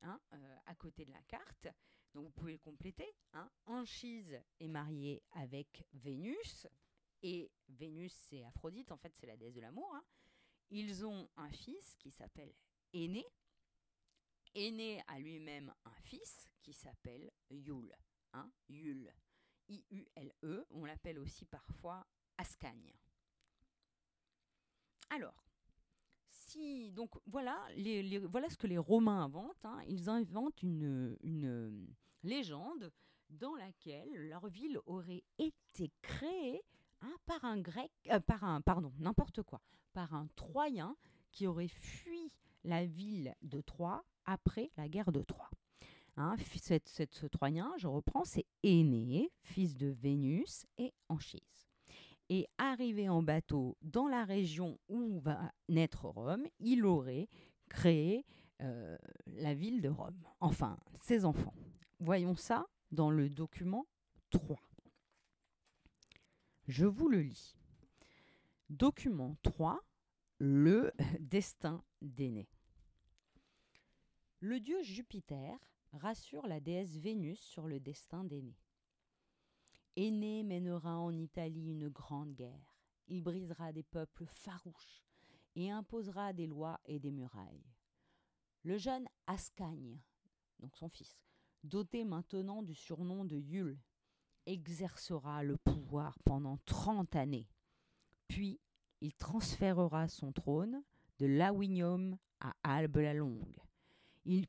hein, 0.02 0.18
à 0.64 0.74
côté 0.74 1.04
de 1.04 1.12
la 1.12 1.22
carte. 1.22 1.68
Donc 2.14 2.26
vous 2.26 2.30
pouvez 2.30 2.52
le 2.52 2.58
compléter. 2.58 3.14
Hein. 3.34 3.50
Anchise 3.66 4.40
est 4.60 4.68
mariée 4.68 5.22
avec 5.32 5.84
Vénus, 5.92 6.66
et 7.26 7.50
Vénus 7.68 8.12
c'est 8.12 8.44
Aphrodite, 8.44 8.92
en 8.92 8.96
fait 8.96 9.12
c'est 9.16 9.26
la 9.26 9.36
déesse 9.36 9.54
de 9.54 9.60
l'amour. 9.60 9.92
Hein. 9.94 10.04
Ils 10.70 11.04
ont 11.04 11.28
un 11.36 11.50
fils 11.50 11.96
qui 11.98 12.12
s'appelle 12.12 12.54
Aîné. 12.92 13.26
Aîné 14.54 15.02
a 15.08 15.18
lui-même 15.18 15.74
un 15.84 16.00
fils 16.02 16.48
qui 16.62 16.72
s'appelle 16.72 17.30
Yule. 17.50 17.94
Hein, 18.32 18.48
Yule. 18.68 19.12
I-U-L-E. 19.68 20.66
On 20.70 20.84
l'appelle 20.84 21.18
aussi 21.18 21.44
parfois 21.44 22.06
Ascagne. 22.38 22.94
Alors, 25.10 25.46
donc 26.92 27.18
voilà, 27.26 27.68
ce 27.74 28.56
que 28.56 28.66
les 28.66 28.78
Romains 28.78 29.24
inventent. 29.24 29.64
Hein. 29.64 29.82
Ils 29.88 30.08
inventent 30.08 30.62
une, 30.62 31.18
une 31.22 31.92
légende 32.22 32.92
dans 33.28 33.54
laquelle 33.56 34.28
leur 34.28 34.46
ville 34.46 34.78
aurait 34.86 35.24
été 35.38 35.90
créée 36.00 36.62
hein, 37.02 37.14
par 37.26 37.44
un 37.44 37.58
grec, 37.58 37.90
euh, 38.10 38.20
par 38.20 38.44
un 38.44 38.60
pardon, 38.60 38.92
n'importe 38.98 39.42
quoi, 39.42 39.60
par 39.92 40.14
un 40.14 40.28
Troyen 40.36 40.96
qui 41.32 41.46
aurait 41.46 41.68
fui 41.68 42.32
la 42.64 42.84
ville 42.84 43.34
de 43.42 43.60
Troie 43.60 44.04
après 44.24 44.70
la 44.76 44.88
guerre 44.88 45.12
de 45.12 45.22
Troie. 45.22 45.50
Hein, 46.16 46.36
cette, 46.56 46.88
ce 46.88 47.26
Troyen, 47.26 47.72
je 47.76 47.86
reprends, 47.86 48.24
c'est 48.24 48.46
Aîné, 48.62 49.30
fils 49.42 49.76
de 49.76 49.88
Vénus 49.88 50.66
et 50.78 50.92
Anchise. 51.08 51.68
Et 52.28 52.48
arrivé 52.58 53.08
en 53.08 53.22
bateau 53.22 53.76
dans 53.82 54.08
la 54.08 54.24
région 54.24 54.78
où 54.88 55.20
va 55.20 55.52
naître 55.68 56.06
Rome, 56.06 56.46
il 56.58 56.84
aurait 56.84 57.28
créé 57.68 58.24
euh, 58.62 58.96
la 59.26 59.54
ville 59.54 59.82
de 59.82 59.88
Rome, 59.88 60.26
enfin 60.40 60.78
ses 60.98 61.24
enfants. 61.24 61.54
Voyons 62.00 62.34
ça 62.34 62.66
dans 62.90 63.10
le 63.10 63.28
document 63.28 63.86
3. 64.30 64.58
Je 66.68 66.84
vous 66.84 67.08
le 67.08 67.20
lis. 67.20 67.56
Document 68.70 69.36
3, 69.44 69.80
le 70.38 70.92
destin 71.20 71.84
d'Aîné. 72.02 72.48
Le 74.40 74.58
dieu 74.58 74.82
Jupiter 74.82 75.56
rassure 75.92 76.48
la 76.48 76.58
déesse 76.58 76.96
Vénus 76.96 77.38
sur 77.38 77.68
le 77.68 77.78
destin 77.78 78.24
d'Aîné. 78.24 78.58
Aîné 79.94 80.42
mènera 80.42 80.98
en 80.98 81.16
Italie 81.16 81.70
une 81.70 81.88
grande 81.88 82.34
guerre. 82.34 82.76
Il 83.06 83.22
brisera 83.22 83.72
des 83.72 83.84
peuples 83.84 84.26
farouches 84.26 85.04
et 85.54 85.70
imposera 85.70 86.32
des 86.32 86.48
lois 86.48 86.80
et 86.84 86.98
des 86.98 87.12
murailles. 87.12 87.64
Le 88.64 88.76
jeune 88.76 89.06
Ascagne, 89.28 90.00
donc 90.58 90.76
son 90.76 90.88
fils, 90.88 91.16
doté 91.62 92.04
maintenant 92.04 92.64
du 92.64 92.74
surnom 92.74 93.24
de 93.24 93.36
Yule, 93.36 93.78
exercera 94.46 95.42
le 95.42 95.56
pouvoir 95.56 96.18
pendant 96.24 96.58
trente 96.64 97.14
années. 97.16 97.48
Puis 98.28 98.60
il 99.00 99.12
transférera 99.14 100.08
son 100.08 100.32
trône 100.32 100.82
de 101.18 101.26
Lawinium 101.26 102.16
à 102.40 102.54
Albe 102.62 102.96
la 102.96 103.14
Longue, 103.14 103.58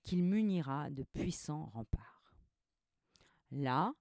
qu'il 0.04 0.24
munira 0.24 0.90
de 0.90 1.04
puissants 1.04 1.66
remparts. 1.74 2.34
Là, 3.52 3.94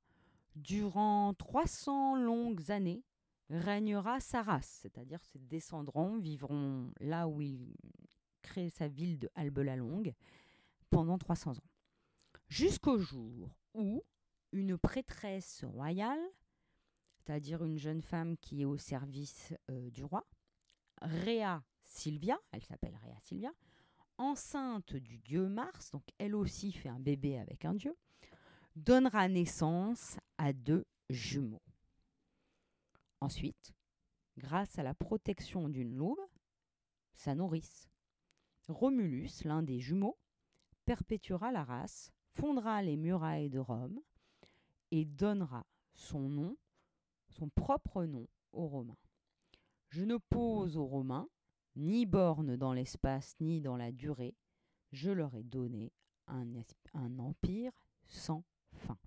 durant 0.55 1.35
300 1.35 2.17
longues 2.17 2.71
années, 2.71 3.05
régnera 3.49 4.19
sa 4.21 4.43
race, 4.43 4.79
c'est-à-dire 4.83 5.23
ses 5.25 5.38
descendants 5.38 6.17
vivront 6.17 6.91
là 7.00 7.29
où 7.29 7.41
il 7.41 7.75
crée 8.43 8.71
sa 8.71 8.88
ville 8.88 9.19
de 9.19 9.31
Albe 9.35 9.59
la 9.59 9.76
Longue 9.76 10.15
pendant 10.91 11.19
300 11.19 11.53
ans. 11.53 11.71
Jusqu'au 12.49 12.99
jour 12.99 13.50
où 13.75 14.03
une 14.56 14.78
prêtresse 14.78 15.64
royale, 15.64 16.22
c'est-à-dire 17.16 17.64
une 17.64 17.78
jeune 17.78 18.02
femme 18.02 18.36
qui 18.38 18.62
est 18.62 18.66
au 18.66 18.78
service 18.78 19.54
euh, 19.70 19.90
du 19.90 20.04
roi, 20.04 20.26
Rhea 21.00 21.62
Sylvia, 21.82 22.38
elle 22.52 22.62
s'appelle 22.62 22.98
Rhea 23.02 23.18
Sylvia, 23.20 23.52
enceinte 24.18 24.96
du 24.96 25.18
dieu 25.18 25.48
Mars, 25.48 25.90
donc 25.90 26.04
elle 26.18 26.34
aussi 26.34 26.72
fait 26.72 26.88
un 26.88 27.00
bébé 27.00 27.38
avec 27.38 27.64
un 27.64 27.75
dieu, 27.75 27.96
donnera 28.75 29.28
naissance 29.28 30.18
à 30.38 30.52
deux 30.52 30.86
jumeaux. 31.10 31.62
Ensuite, 33.20 33.72
grâce 34.36 34.78
à 34.78 34.82
la 34.82 34.94
protection 34.94 35.68
d'une 35.68 35.94
louve, 35.94 36.20
sa 37.14 37.34
nourrice, 37.34 37.88
Romulus, 38.68 39.44
l'un 39.44 39.62
des 39.62 39.80
jumeaux, 39.80 40.18
perpétuera 40.84 41.52
la 41.52 41.64
race, 41.64 42.12
fondera 42.32 42.82
les 42.82 42.96
murailles 42.96 43.50
de 43.50 43.58
Rome 43.58 44.00
et 44.90 45.05
donnera 45.05 45.66
son 45.95 46.28
nom, 46.28 46.57
son 47.28 47.49
propre 47.49 48.05
nom 48.05 48.28
aux 48.52 48.66
Romains. 48.66 48.99
Je 49.88 50.05
ne 50.05 50.16
pose 50.16 50.76
aux 50.76 50.87
Romains 50.87 51.28
ni 51.76 52.07
borne 52.07 52.57
dans 52.57 52.73
l'espace 52.73 53.37
ni 53.40 53.61
dans 53.61 53.76
la 53.76 53.93
durée, 53.93 54.35
je 54.93 55.11
leur 55.11 55.35
ai 55.35 55.43
donné 55.43 55.93
un, 56.26 56.47
empire 57.19 57.73
sans 58.07 58.45
fin. 58.73 58.99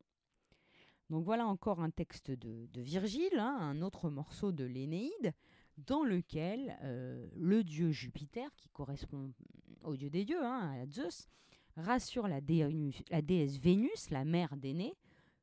Donc 1.09 1.25
voilà 1.25 1.47
encore 1.47 1.81
un 1.81 1.89
texte 1.89 2.31
de, 2.31 2.67
Virgile, 2.79 3.39
hein, 3.39 3.57
un 3.59 3.81
autre 3.81 4.09
morceau 4.09 4.51
de 4.51 4.63
l'Énéide, 4.63 5.33
dans 5.77 6.03
lequel 6.03 6.77
euh, 6.83 7.27
le 7.35 7.63
dieu 7.63 7.91
Jupiter, 7.91 8.53
qui 8.55 8.69
correspond 8.69 9.33
au 9.83 9.95
dieu 9.95 10.09
des 10.09 10.25
dieux, 10.25 10.43
hein, 10.43 10.81
à 10.81 10.85
Zeus, 10.85 11.27
rassure 11.75 12.27
la, 12.27 12.41
déesse 12.41 13.57
Vénus, 13.57 14.09
la 14.11 14.25
mère 14.25 14.55
d'Aîné, 14.55 14.93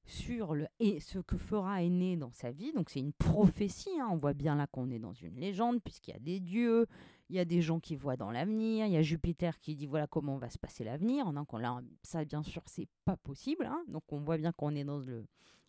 sur 0.07 0.55
le, 0.55 0.69
et 0.79 1.01
ce 1.01 1.19
que 1.19 1.37
fera 1.37 1.83
Aîné 1.83 2.17
dans 2.17 2.33
sa 2.33 2.53
vie. 2.53 2.73
Donc 2.73 2.91
c'est 2.91 3.01
une 3.01 3.13
prophétie, 3.13 3.91
hein. 4.01 4.09
on 4.11 4.17
voit 4.17 4.33
bien 4.33 4.55
là 4.55 4.67
qu'on 4.67 4.91
est 4.91 4.99
dans 4.99 5.13
une 5.13 5.35
légende, 5.35 5.83
puisqu'il 5.83 6.13
y 6.13 6.17
a 6.17 6.21
des 6.21 6.41
dieux, 6.41 6.87
il 7.29 7.37
y 7.37 7.39
a 7.39 7.45
des 7.45 7.61
gens 7.61 7.81
qui 7.81 7.97
voient 7.97 8.17
dans 8.17 8.31
l'avenir, 8.31 8.87
il 8.87 8.93
y 8.93 8.97
a 8.97 9.03
Jupiter 9.03 9.59
qui 9.59 9.75
dit 9.75 9.87
voilà 9.87 10.07
comment 10.07 10.39
va 10.39 10.49
se 10.49 10.59
passer 10.59 10.85
l'avenir. 10.85 11.33
Donc 11.33 11.53
là, 11.53 11.81
ça 12.03 12.25
bien 12.25 12.43
sûr 12.43 12.63
c'est 12.67 12.89
pas 13.05 13.17
possible, 13.17 13.67
hein. 13.67 13.83
donc 13.89 14.05
on 14.13 14.21
voit 14.21 14.39
bien 14.39 14.53
qu'on 14.53 14.75
est 14.75 14.85
dans 14.85 14.99
le, 14.99 15.27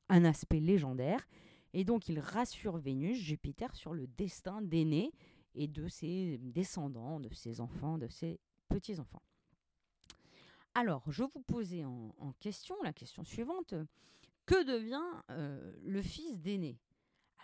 un 0.09 0.23
aspect 0.23 0.59
légendaire. 0.59 1.27
Et 1.73 1.83
donc 1.83 2.07
il 2.07 2.19
rassure 2.19 2.77
Vénus, 2.77 3.17
Jupiter, 3.17 3.75
sur 3.75 3.93
le 3.93 4.07
destin 4.07 4.61
d'Aîné 4.61 5.11
et 5.55 5.67
de 5.67 5.87
ses 5.87 6.37
descendants, 6.37 7.19
de 7.19 7.33
ses 7.33 7.59
enfants, 7.59 7.97
de 7.97 8.07
ses 8.07 8.39
petits-enfants. 8.69 9.21
Alors, 10.77 11.01
je 11.07 11.23
vous 11.23 11.41
posais 11.41 11.83
en, 11.85 12.13
question 12.39 12.75
la 12.83 12.93
question 12.93 13.23
suivante. 13.23 13.73
Que 14.47 14.63
devient 14.63 15.03
euh, 15.29 15.73
le 15.83 16.01
fils 16.01 16.39
d'aîné 16.39 16.79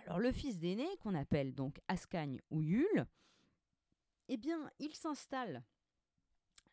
Alors, 0.06 0.20
le 0.20 0.32
fils 0.32 0.58
d'aîné, 0.58 0.88
qu'on 1.02 1.16
appelle 1.16 1.54
donc 1.54 1.82
Ascagne 1.90 2.40
ou 2.50 2.62
Yule, 2.62 3.06
eh 4.30 4.38
bien, 4.38 4.72
il 4.80 4.96
s'installe 4.96 5.66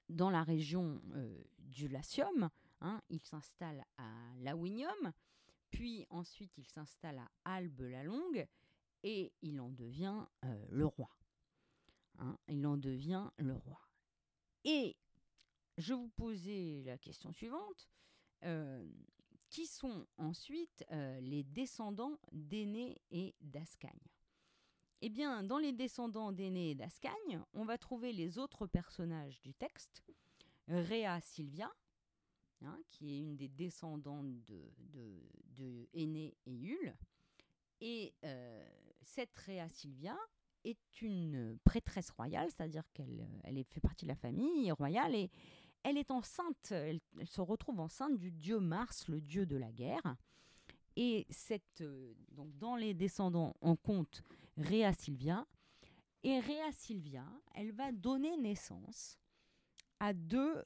dans 0.09 0.31
la 0.31 0.45
région 0.45 1.03
euh, 1.15 1.43
du 1.59 1.89
Latium, 1.89 2.49
hein, 2.81 3.03
il 3.11 3.21
s'installe 3.21 3.85
à 3.99 4.13
Lawinium, 4.39 5.13
puis 5.71 6.07
ensuite 6.11 6.57
il 6.59 6.67
s'installe 6.67 7.19
à 7.19 7.57
Albe 7.57 7.81
la 7.81 8.05
Longue, 8.05 8.47
et 9.03 9.33
il 9.43 9.61
en 9.61 9.71
devient 9.71 10.27
euh, 10.45 10.67
le 10.71 10.87
roi. 10.87 11.11
Hein, 12.21 12.39
il 12.47 12.65
en 12.69 12.77
devient 12.77 13.31
le 13.39 13.55
roi. 13.55 13.81
Et 14.65 14.97
je 15.77 15.93
vous 15.93 16.11
posais 16.11 16.83
la 16.87 16.99
question 16.99 17.33
suivante. 17.33 17.89
Qui 19.51 19.67
sont 19.67 20.07
ensuite 20.17 20.85
euh, 20.93 21.21
les 21.21 21.43
descendants 21.43 22.19
d'Aîné 22.33 23.03
et 23.11 23.35
d'Ascagne 23.41 23.91
Eh 25.03 25.11
bien, 25.11 25.43
dans 25.43 25.59
les 25.59 25.73
descendants 25.73 26.33
d'Aîné 26.33 26.71
et 26.71 26.75
d'Ascagne, 26.75 27.43
on 27.53 27.65
va 27.65 27.77
trouver 27.77 28.13
les 28.13 28.39
autres 28.39 28.67
personnages 28.67 29.41
du 29.43 29.53
texte. 29.53 30.03
Rhea 30.69 31.21
Sylvia, 31.21 31.71
hein, 32.63 32.79
qui 32.91 33.13
est 33.13 33.19
une 33.19 33.37
des 33.37 33.49
descendantes 33.49 34.45
de, 34.45 34.73
de, 34.79 35.89
et 35.93 36.35
Yule, 36.47 36.95
cette 39.03 39.37
Réa 39.37 39.69
Silvia 39.69 40.17
est 40.65 41.03
une 41.03 41.59
prêtresse 41.65 42.11
royale, 42.11 42.51
c'est-à-dire 42.51 42.85
qu'elle 42.93 43.27
elle 43.45 43.65
fait 43.65 43.81
partie 43.81 44.05
de 44.05 44.11
la 44.11 44.17
famille 44.17 44.71
royale 44.73 45.15
et 45.15 45.31
elle 45.83 45.97
est 45.97 46.11
enceinte, 46.11 46.73
elle, 46.73 47.01
se 47.25 47.41
retrouve 47.41 47.81
enceinte 47.81 48.19
du 48.19 48.31
dieu 48.31 48.61
Mars, 48.61 49.09
le 49.09 49.21
dieu 49.21 49.47
de 49.47 49.57
la 49.57 49.73
guerre. 49.73 50.17
Et 50.97 51.27
cette, 51.31 51.83
donc 52.33 52.57
dans 52.59 52.77
les 52.77 52.95
descendants, 52.95 53.55
on 53.61 53.77
compte 53.77 54.23
Réa 54.57 54.93
Silvia. 54.93 55.47
Et 56.23 56.39
Réa 56.41 56.71
Silvia, 56.73 57.25
elle 57.55 57.73
va 57.73 57.93
donner 57.93 58.37
naissance 58.37 59.19
à 60.01 60.13
deux, 60.13 60.63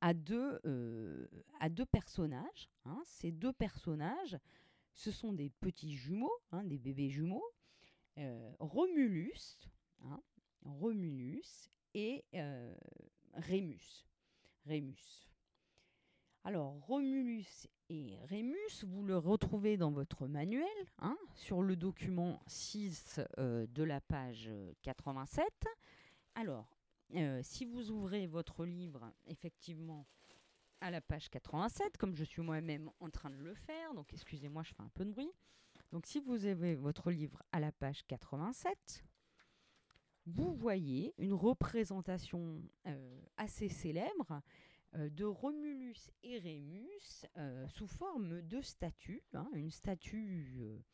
à 0.00 0.12
deux, 0.12 0.60
à 1.60 1.68
deux 1.68 1.86
personnages. 1.86 2.68
Hein. 2.84 3.02
Ces 3.06 3.32
deux 3.32 3.52
personnages, 3.52 4.38
ce 4.94 5.10
sont 5.10 5.32
des 5.32 5.50
petits 5.50 5.94
jumeaux, 5.94 6.36
hein, 6.52 6.64
des 6.64 6.78
bébés 6.78 7.10
jumeaux, 7.10 7.44
euh, 8.18 8.52
Romulus, 8.60 9.58
hein, 10.04 10.20
Romulus 10.64 11.68
et 11.94 12.24
euh, 12.34 12.74
Rémus. 13.36 14.06
Rémus. 14.66 15.28
Alors, 16.44 16.74
Romulus 16.86 17.68
et 17.88 18.16
Rémus, 18.24 18.84
vous 18.84 19.02
le 19.02 19.16
retrouvez 19.16 19.76
dans 19.76 19.90
votre 19.90 20.26
manuel, 20.26 20.66
sur 21.34 21.62
le 21.62 21.76
document 21.76 22.42
6 22.46 23.20
euh, 23.38 23.66
de 23.68 23.82
la 23.82 24.00
page 24.00 24.50
87. 24.82 25.46
Alors, 26.34 26.76
euh, 27.14 27.40
si 27.42 27.64
vous 27.64 27.90
ouvrez 27.90 28.26
votre 28.26 28.64
livre, 28.64 29.12
effectivement, 29.26 30.06
à 30.80 30.90
la 30.90 31.00
page 31.00 31.30
87, 31.30 31.96
comme 31.96 32.14
je 32.14 32.24
suis 32.24 32.42
moi-même 32.42 32.90
en 33.00 33.08
train 33.08 33.30
de 33.30 33.36
le 33.36 33.54
faire, 33.54 33.94
donc 33.94 34.12
excusez-moi, 34.12 34.62
je 34.64 34.74
fais 34.74 34.82
un 34.82 34.90
peu 34.94 35.04
de 35.04 35.10
bruit. 35.10 35.30
Donc 35.92 36.06
si 36.06 36.20
vous 36.20 36.44
avez 36.44 36.74
votre 36.74 37.10
livre 37.10 37.42
à 37.52 37.60
la 37.60 37.72
page 37.72 38.04
87, 38.06 39.04
vous 40.26 40.54
voyez 40.54 41.14
une 41.18 41.34
représentation 41.34 42.62
euh, 42.86 43.20
assez 43.36 43.68
célèbre 43.68 44.40
euh, 44.94 45.10
de 45.10 45.24
Romulus 45.24 46.10
et 46.22 46.38
Rémus 46.38 47.26
sous 47.68 47.86
forme 47.86 48.42
de 48.42 48.60
statue, 48.60 49.22
hein, 49.34 49.48
une 49.54 49.70
statue 49.70 50.84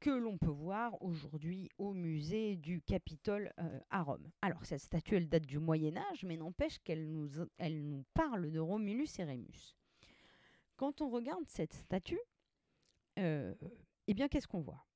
que 0.00 0.10
l'on 0.10 0.38
peut 0.38 0.46
voir 0.46 1.00
aujourd'hui 1.02 1.70
au 1.78 1.92
musée 1.92 2.56
du 2.56 2.80
Capitole 2.80 3.52
euh, 3.58 3.80
à 3.90 4.02
Rome. 4.02 4.30
Alors 4.42 4.64
cette 4.64 4.80
statue, 4.80 5.16
elle 5.16 5.28
date 5.28 5.46
du 5.46 5.58
Moyen 5.58 5.96
Âge, 5.96 6.24
mais 6.24 6.36
n'empêche 6.36 6.78
qu'elle 6.80 7.10
nous, 7.10 7.28
elle 7.58 7.88
nous 7.88 8.04
parle 8.14 8.50
de 8.50 8.60
Romulus 8.60 9.18
et 9.18 9.24
Rémus. 9.24 9.76
Quand 10.76 11.00
on 11.00 11.10
regarde 11.10 11.48
cette 11.48 11.74
statue, 11.74 12.20
euh, 13.18 13.54
eh 14.06 14.14
bien 14.14 14.28
qu'est-ce 14.28 14.46
qu'on 14.46 14.60
voit? 14.60 14.86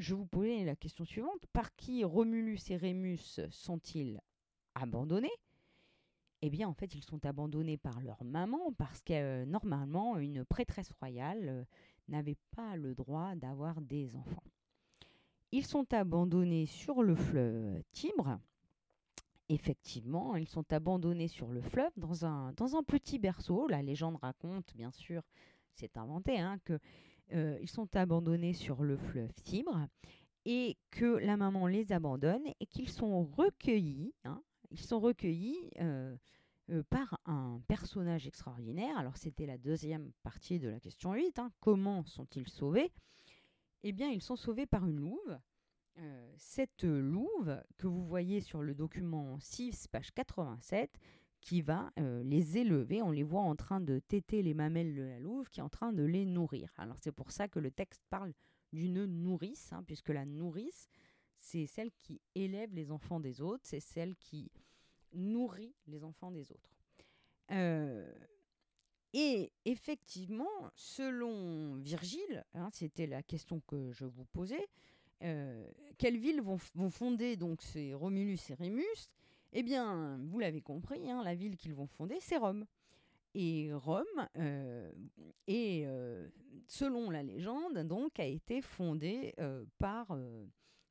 Je 0.00 0.14
vous 0.14 0.24
posais 0.24 0.64
la 0.64 0.76
question 0.76 1.04
suivante. 1.04 1.44
Par 1.52 1.76
qui 1.76 2.04
Romulus 2.04 2.70
et 2.70 2.78
Rémus 2.78 3.38
sont-ils 3.50 4.18
abandonnés? 4.74 5.28
Eh 6.40 6.48
bien, 6.48 6.70
en 6.70 6.72
fait, 6.72 6.94
ils 6.94 7.04
sont 7.04 7.26
abandonnés 7.26 7.76
par 7.76 8.00
leur 8.00 8.24
maman 8.24 8.72
parce 8.78 9.02
que 9.02 9.12
euh, 9.12 9.44
normalement, 9.44 10.16
une 10.16 10.42
prêtresse 10.46 10.90
royale 10.92 11.66
n'avaient 12.08 12.38
pas 12.56 12.76
le 12.76 12.94
droit 12.94 13.34
d'avoir 13.34 13.82
des 13.82 14.16
enfants. 14.16 14.42
Ils 15.52 15.66
sont 15.66 15.92
abandonnés 15.92 16.64
sur 16.64 17.02
le 17.02 17.14
fleuve 17.14 17.82
Tibre. 17.92 18.40
Effectivement, 19.50 20.34
ils 20.34 20.48
sont 20.48 20.72
abandonnés 20.72 21.28
sur 21.28 21.48
le 21.48 21.60
fleuve 21.60 21.92
dans 21.98 22.24
un, 22.24 22.54
dans 22.54 22.74
un 22.74 22.82
petit 22.82 23.18
berceau. 23.18 23.68
La 23.68 23.82
légende 23.82 24.16
raconte, 24.16 24.74
bien 24.74 24.92
sûr, 24.92 25.22
c'est 25.74 25.98
inventé, 25.98 26.40
hein, 26.40 26.58
que 26.64 26.78
euh, 27.32 27.58
ils 27.60 27.68
sont 27.68 27.94
abandonnés 27.96 28.52
sur 28.52 28.82
le 28.82 28.96
fleuve 28.96 29.32
Tibre 29.42 29.86
et 30.44 30.76
que 30.90 31.16
la 31.18 31.36
maman 31.36 31.66
les 31.66 31.92
abandonne 31.92 32.46
et 32.60 32.66
qu'ils 32.66 32.88
sont 32.88 33.24
recueillis. 33.24 34.14
Hein, 34.24 34.42
ils 34.70 34.80
sont 34.80 35.00
recueillis 35.00 35.70
euh, 35.80 36.16
euh, 36.70 36.82
par 36.90 37.20
un 37.26 37.60
personnage 37.68 38.26
extraordinaire. 38.26 38.96
Alors 38.98 39.16
c'était 39.16 39.46
la 39.46 39.58
deuxième 39.58 40.12
partie 40.22 40.58
de 40.58 40.68
la 40.68 40.80
question 40.80 41.12
8. 41.12 41.38
Hein. 41.38 41.52
Comment 41.60 42.04
sont-ils 42.04 42.48
sauvés? 42.48 42.92
Eh 43.82 43.92
bien, 43.92 44.10
ils 44.10 44.22
sont 44.22 44.36
sauvés 44.36 44.66
par 44.66 44.86
une 44.86 45.00
louve. 45.00 45.38
Cette 46.38 46.84
louve 46.84 47.62
que 47.76 47.86
vous 47.86 48.06
voyez 48.06 48.40
sur 48.40 48.62
le 48.62 48.74
document 48.74 49.38
6, 49.38 49.88
page 49.88 50.12
87, 50.12 50.98
qui 51.40 51.62
va 51.62 51.92
euh, 51.98 52.22
les 52.22 52.58
élever. 52.58 53.02
On 53.02 53.10
les 53.10 53.22
voit 53.22 53.42
en 53.42 53.56
train 53.56 53.80
de 53.80 53.98
téter 53.98 54.42
les 54.42 54.54
mamelles 54.54 54.94
de 54.94 55.02
la 55.02 55.18
louve 55.18 55.48
qui 55.48 55.60
est 55.60 55.62
en 55.62 55.68
train 55.68 55.92
de 55.92 56.02
les 56.02 56.24
nourrir. 56.24 56.72
Alors 56.76 56.96
c'est 57.00 57.12
pour 57.12 57.30
ça 57.30 57.48
que 57.48 57.58
le 57.58 57.70
texte 57.70 58.02
parle 58.10 58.32
d'une 58.72 59.04
nourrice, 59.04 59.72
hein, 59.72 59.82
puisque 59.86 60.10
la 60.10 60.24
nourrice, 60.24 60.88
c'est 61.38 61.66
celle 61.66 61.90
qui 61.92 62.20
élève 62.34 62.74
les 62.74 62.90
enfants 62.90 63.20
des 63.20 63.40
autres, 63.40 63.64
c'est 63.64 63.80
celle 63.80 64.14
qui 64.16 64.50
nourrit 65.12 65.74
les 65.86 66.04
enfants 66.04 66.30
des 66.30 66.52
autres. 66.52 66.76
Euh, 67.50 68.12
et 69.12 69.52
effectivement, 69.64 70.70
selon 70.76 71.76
Virgile, 71.76 72.44
hein, 72.54 72.68
c'était 72.72 73.08
la 73.08 73.22
question 73.22 73.60
que 73.66 73.90
je 73.90 74.04
vous 74.04 74.24
posais, 74.26 74.68
euh, 75.22 75.68
quelles 75.98 76.16
villes 76.16 76.40
vont, 76.40 76.58
fonder 76.90 77.36
donc 77.36 77.60
ces 77.62 77.92
Romulus 77.92 78.38
et 78.50 78.54
Rémus? 78.54 79.10
Eh 79.52 79.62
bien, 79.62 80.18
vous 80.24 80.38
l'avez 80.38 80.60
compris, 80.60 81.10
hein, 81.10 81.22
la 81.24 81.34
ville 81.34 81.56
qu'ils 81.56 81.74
vont 81.74 81.86
fonder, 81.86 82.18
c'est 82.20 82.36
Rome. 82.36 82.64
Et 83.34 83.72
Rome, 83.72 84.28
euh, 84.38 84.90
selon 86.66 87.10
la 87.10 87.22
légende, 87.22 87.78
donc, 87.78 88.18
a 88.18 88.24
été 88.24 88.60
fondée 88.60 89.34
par 89.78 90.16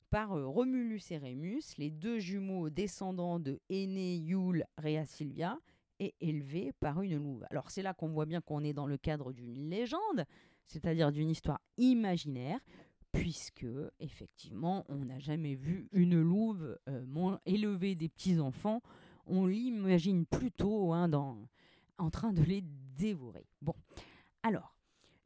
par 0.09 0.33
euh, 0.33 0.47
Romulus 0.47 1.11
et 1.11 1.17
Rémus, 1.17 1.77
les 1.77 1.91
deux 1.91 2.19
jumeaux 2.19 2.69
descendants 2.69 3.39
de 3.39 3.59
Aîné, 3.69 4.17
Yule, 4.17 4.65
Rhea 4.77 5.05
Silvia, 5.05 5.59
et 5.99 6.15
élevés 6.21 6.71
par 6.79 7.01
une 7.01 7.17
louve. 7.17 7.45
Alors 7.49 7.69
c'est 7.69 7.81
là 7.81 7.93
qu'on 7.93 8.07
voit 8.07 8.25
bien 8.25 8.41
qu'on 8.41 8.63
est 8.63 8.73
dans 8.73 8.87
le 8.87 8.97
cadre 8.97 9.33
d'une 9.33 9.69
légende, 9.69 10.25
c'est-à-dire 10.65 11.11
d'une 11.11 11.29
histoire 11.29 11.59
imaginaire, 11.77 12.59
puisque 13.11 13.65
effectivement 13.99 14.85
on 14.89 15.05
n'a 15.05 15.19
jamais 15.19 15.55
vu 15.55 15.87
une 15.91 16.21
louve 16.21 16.77
euh, 16.87 17.37
élever 17.45 17.95
des 17.95 18.09
petits-enfants, 18.09 18.81
on 19.25 19.45
l'imagine 19.45 20.25
plutôt 20.25 20.93
hein, 20.93 21.09
en 21.97 22.09
train 22.09 22.33
de 22.33 22.43
les 22.43 22.63
dévorer. 22.97 23.45
Bon, 23.61 23.75
alors, 24.43 24.75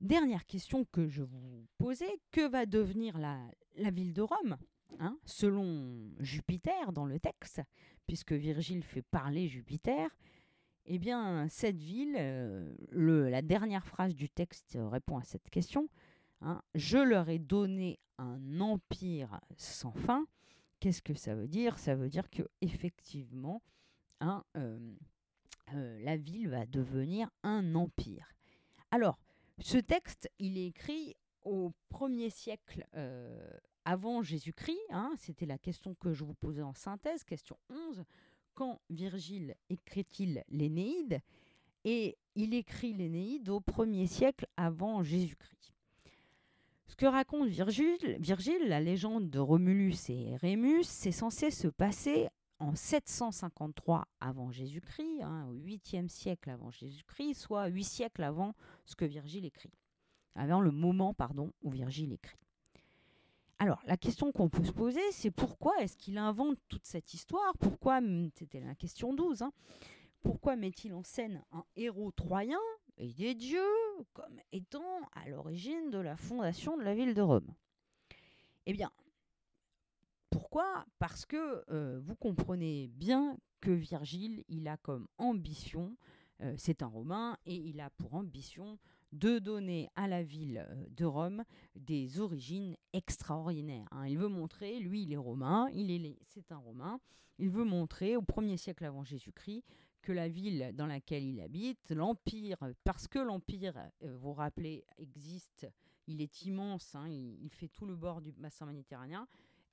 dernière 0.02 0.46
question 0.46 0.86
que 0.91 1.08
je 1.08 1.24
vous 1.24 1.67
posais, 1.78 2.19
que 2.32 2.48
va 2.48 2.65
devenir 2.65 3.17
la 3.17 3.89
ville 3.91 4.13
de 4.13 4.22
Rome 4.22 4.58
Hein, 5.00 5.17
selon 5.26 6.12
Jupiter 6.19 6.91
dans 6.91 7.06
le 7.06 7.19
texte, 7.19 7.62
puisque 8.06 8.34
Virgile 8.34 8.84
fait 8.84 9.02
parler 9.02 9.48
Jupiter, 9.48 10.10
eh 10.86 11.00
bien, 11.00 11.48
cette 11.50 11.82
ville, 11.82 12.15
euh, 12.17 13.30
la 13.30 13.41
dernière 13.41 13.86
phrase 13.86 14.13
du 14.15 14.30
texte 14.30 14.78
répond 14.80 15.17
à 15.17 15.24
cette 15.24 15.50
question. 15.50 15.89
Hein, 16.43 16.62
je 16.75 16.97
leur 16.97 17.29
ai 17.29 17.39
donné 17.39 17.99
un 18.17 18.60
empire 18.60 19.39
sans 19.58 19.93
fin. 19.93 20.25
Qu'est-ce 20.79 21.01
que 21.01 21.13
ça 21.13 21.36
veut 21.36 21.47
dire? 21.47 21.79
Ça 21.79 21.95
veut 21.95 22.10
dire 22.10 22.29
que 22.29 22.43
effectivement, 22.62 23.62
hein, 24.19 24.43
euh, 24.58 24.95
euh, 25.73 25.99
la 26.03 26.17
ville 26.17 26.49
va 26.49 26.65
devenir 26.65 27.29
un 27.43 27.75
empire. 27.75 28.27
Alors, 28.91 29.17
ce 29.60 29.77
texte, 29.77 30.29
il 30.39 30.58
est 30.58 30.67
écrit 30.67 31.15
au 31.43 31.71
premier 31.89 32.29
siècle 32.29 32.86
avant 33.86 34.21
Jésus-Christ, 34.23 34.79
hein, 34.89 35.13
c'était 35.17 35.45
la 35.45 35.58
question 35.58 35.93
que 35.95 36.13
je 36.13 36.23
vous 36.23 36.36
posais 36.36 36.62
en 36.62 36.73
synthèse, 36.73 37.23
question 37.23 37.58
11, 37.69 38.03
quand 38.53 38.79
Virgile 38.89 39.56
écrit-il 39.69 40.43
l'Énéide? 40.49 41.19
Et 41.84 42.17
il 42.36 42.53
écrit 42.53 42.93
l'Énéide 42.93 43.49
au 43.49 43.60
premier 43.60 44.08
siècle 44.08 44.47
avant 44.56 45.03
Jésus-Christ. 45.03 45.72
Ce 46.93 46.95
que 46.95 47.08
raconte 47.08 47.47
Virgile, 47.47 48.67
la 48.67 48.79
légende 48.79 49.32
de 49.32 49.39
Romulus 49.39 49.95
et 50.10 50.36
Rémus, 50.36 50.84
c'est 50.84 51.12
censé 51.12 51.49
se 51.49 51.67
passer 51.67 52.27
en 52.60 52.75
753 52.75 54.08
avant 54.19 54.51
Jésus-Christ, 54.51 55.23
hein, 55.23 55.47
au 55.49 55.56
8e 55.56 56.08
siècle 56.08 56.51
avant 56.51 56.69
Jésus-Christ, 56.69 57.34
soit 57.34 57.65
8 57.65 57.84
siècles 57.84 58.21
avant 58.21 58.53
ce 58.86 58.95
que 58.95 59.06
Virgile 59.06 59.43
écrit, 59.43 59.71
avant 60.36 60.62
le 60.62 60.69
moment 60.69 61.15
pardon, 61.15 61.51
où 61.63 61.71
Virgile 61.71 62.13
écrit. 62.13 62.38
Alors, 63.58 63.82
la 63.88 63.97
question 63.97 64.32
qu'on 64.32 64.49
peut 64.49 64.63
se 64.63 64.71
poser, 64.71 65.01
c'est 65.13 65.32
pourquoi 65.32 65.73
est-ce 65.82 65.97
qu'il 65.97 66.19
invente 66.19 66.60
toute 66.69 66.86
cette 66.86 67.15
histoire? 67.15 67.58
Pourquoi, 67.60 68.01
c'était 68.36 68.62
la 68.62 68.75
question 68.75 69.15
12, 69.15 69.41
hein, 69.41 69.51
pourquoi 70.21 70.56
met-il 70.56 70.93
en 70.93 71.01
scène 71.01 71.43
un 71.53 71.65
héros 71.75 72.12
troyen 72.12 72.60
et 72.97 73.12
des 73.13 73.36
dieux 73.36 73.62
comme 74.13 74.39
étant 74.51 75.10
à 75.13 75.27
l'origine 75.29 75.89
de 75.89 75.97
la 75.97 76.15
fondation 76.15 76.77
de 76.77 76.84
la 76.84 76.93
ville 76.93 77.13
de 77.13 77.21
Rome 77.21 77.53
Eh 78.65 78.73
bien, 78.73 78.91
pourquoi? 80.29 80.86
Parce 80.99 81.25
que 81.25 81.63
euh, 81.69 81.99
vous 82.03 82.15
comprenez 82.15 82.88
bien 82.88 83.38
que 83.62 83.71
Virgile, 83.71 84.43
il 84.49 84.67
a 84.67 84.77
comme 84.77 85.08
ambition, 85.17 85.95
euh, 86.41 86.53
c'est 86.58 86.84
un 86.84 86.88
Romain, 86.88 87.38
et 87.45 87.56
il 87.56 87.79
a 87.79 87.89
pour 87.91 88.13
ambition 88.15 88.77
de 89.13 89.38
donner 89.39 89.89
à 89.95 90.08
la 90.08 90.23
ville 90.23 90.67
de 90.89 91.06
Rome 91.06 91.43
des 91.75 92.19
origines 92.19 92.75
extraordinaires. 92.93 93.88
Hein. 93.91 94.08
Il 94.08 94.17
veut 94.17 94.27
montrer, 94.27 94.79
lui, 94.79 95.03
il 95.03 95.13
est 95.13 95.17
romain, 95.17 95.67
il 95.71 95.91
est, 95.91 96.17
c'est 96.25 96.51
un 96.51 96.58
romain, 96.58 96.99
il 97.38 97.49
veut 97.49 97.63
montrer 97.63 98.17
au 98.17 98.23
1er 98.23 98.58
siècle 98.58 98.86
avant 98.86 99.03
Jésus-Christ 99.03 99.63
que 100.03 100.11
la 100.11 100.27
ville 100.27 100.71
dans 100.75 100.85
laquelle 100.85 101.23
il 101.23 101.41
habite, 101.41 101.91
l'Empire, 101.91 102.57
parce 102.83 103.07
que 103.07 103.19
l'Empire, 103.19 103.89
vous 104.01 104.19
vous 104.19 104.33
rappelez, 104.33 104.85
existe, 104.97 105.67
il 106.07 106.21
est 106.21 106.43
immense, 106.43 106.93
hein, 106.93 107.07
il, 107.07 107.49
fait 107.49 107.69
tout 107.69 107.85
le 107.85 107.95
bord 107.95 108.21
du 108.21 108.31
bassin 108.33 108.65
méditerranéen, 108.65 109.27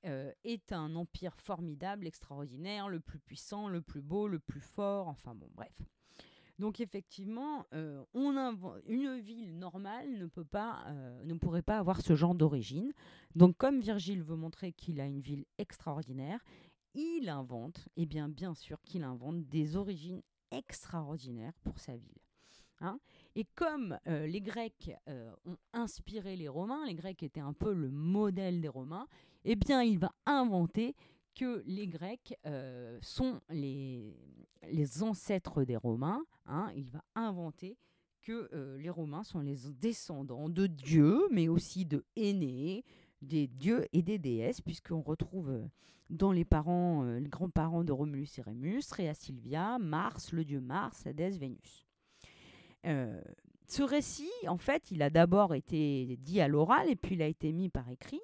euh, 0.05 0.31
est 0.43 0.71
un 0.71 0.95
empire 0.95 1.35
formidable, 1.37 2.07
extraordinaire, 2.07 2.89
le 2.89 2.99
plus 2.99 3.19
puissant, 3.19 3.67
le 3.67 3.81
plus 3.81 4.01
beau, 4.01 4.27
le 4.27 4.39
plus 4.39 4.61
fort, 4.61 5.07
enfin 5.07 5.35
bon, 5.35 5.49
bref. 5.53 5.81
Donc 6.57 6.79
effectivement, 6.79 7.65
euh, 7.73 8.03
une 8.13 9.19
ville 9.19 9.57
normale 9.57 10.17
ne, 10.17 10.27
peut 10.27 10.45
pas, 10.45 10.83
euh, 10.87 11.23
ne 11.23 11.33
pourrait 11.33 11.63
pas 11.63 11.79
avoir 11.79 12.01
ce 12.01 12.15
genre 12.15 12.35
d'origine. 12.35 12.93
Donc 13.35 13.57
comme 13.57 13.79
Virgile 13.79 14.21
veut 14.21 14.35
montrer 14.35 14.71
qu'il 14.71 15.01
a 15.01 15.05
une 15.05 15.21
ville 15.21 15.45
extraordinaire, 15.57 16.39
il 16.93 17.29
invente, 17.29 17.87
et 17.95 18.05
bien 18.05 18.29
bien 18.29 18.53
sûr 18.53 18.81
qu'il 18.83 19.03
invente 19.03 19.47
des 19.47 19.75
origines 19.75 20.21
extraordinaires 20.51 21.57
pour 21.63 21.79
sa 21.79 21.95
ville. 21.95 22.17
Hein. 22.83 22.99
et 23.35 23.45
comme 23.53 23.99
les 24.07 24.41
Grecs 24.41 24.91
ont 25.07 25.55
inspiré 25.71 26.35
les 26.35 26.47
Romains, 26.47 26.83
les 26.87 26.95
Grecs 26.95 27.21
étaient 27.21 27.39
un 27.39 27.53
peu 27.53 27.73
le 27.73 27.91
modèle 27.91 28.59
des 28.59 28.67
Romains, 28.67 29.07
eh 29.43 29.55
bien, 29.55 29.81
il 29.83 29.99
va 29.99 30.11
inventer 30.25 30.95
que 31.35 31.63
les 31.65 31.87
Grecs 31.87 32.35
euh, 32.45 32.99
sont 33.01 33.41
les, 33.49 34.15
les 34.69 35.03
ancêtres 35.03 35.63
des 35.63 35.77
Romains. 35.77 36.23
Hein. 36.45 36.71
Il 36.75 36.89
va 36.89 37.03
inventer 37.15 37.77
que 38.21 38.49
euh, 38.53 38.77
les 38.77 38.89
Romains 38.89 39.23
sont 39.23 39.39
les 39.39 39.57
descendants 39.79 40.49
de 40.49 40.67
dieux, 40.67 41.21
mais 41.31 41.47
aussi 41.47 41.85
de 41.85 42.05
aînés, 42.15 42.83
des 43.21 43.47
dieux 43.47 43.85
et 43.93 44.01
des 44.01 44.17
déesses, 44.17 44.61
puisqu'on 44.61 45.01
retrouve 45.01 45.49
euh, 45.49 45.65
dans 46.09 46.31
les 46.31 46.45
parents, 46.45 47.03
les 47.03 47.29
grands-parents 47.29 47.83
de 47.83 47.91
Romulus 47.91 48.37
et 48.37 48.41
Rémus, 48.41 48.83
Rhea 48.91 49.13
Silvia, 49.13 49.77
Mars, 49.79 50.33
le 50.33 50.43
dieu 50.43 50.59
Mars, 50.59 51.07
Hadès, 51.07 51.31
Vénus. 51.31 51.87
ce 52.83 53.81
récit, 53.81 54.29
en 54.45 54.57
fait, 54.57 54.91
il 54.91 55.01
a 55.03 55.09
d'abord 55.09 55.55
été 55.55 56.17
dit 56.17 56.41
à 56.41 56.49
l'oral 56.49 56.89
et 56.89 56.97
puis 56.97 57.15
il 57.15 57.21
a 57.21 57.27
été 57.27 57.53
mis 57.53 57.69
par 57.69 57.89
écrit. 57.89 58.19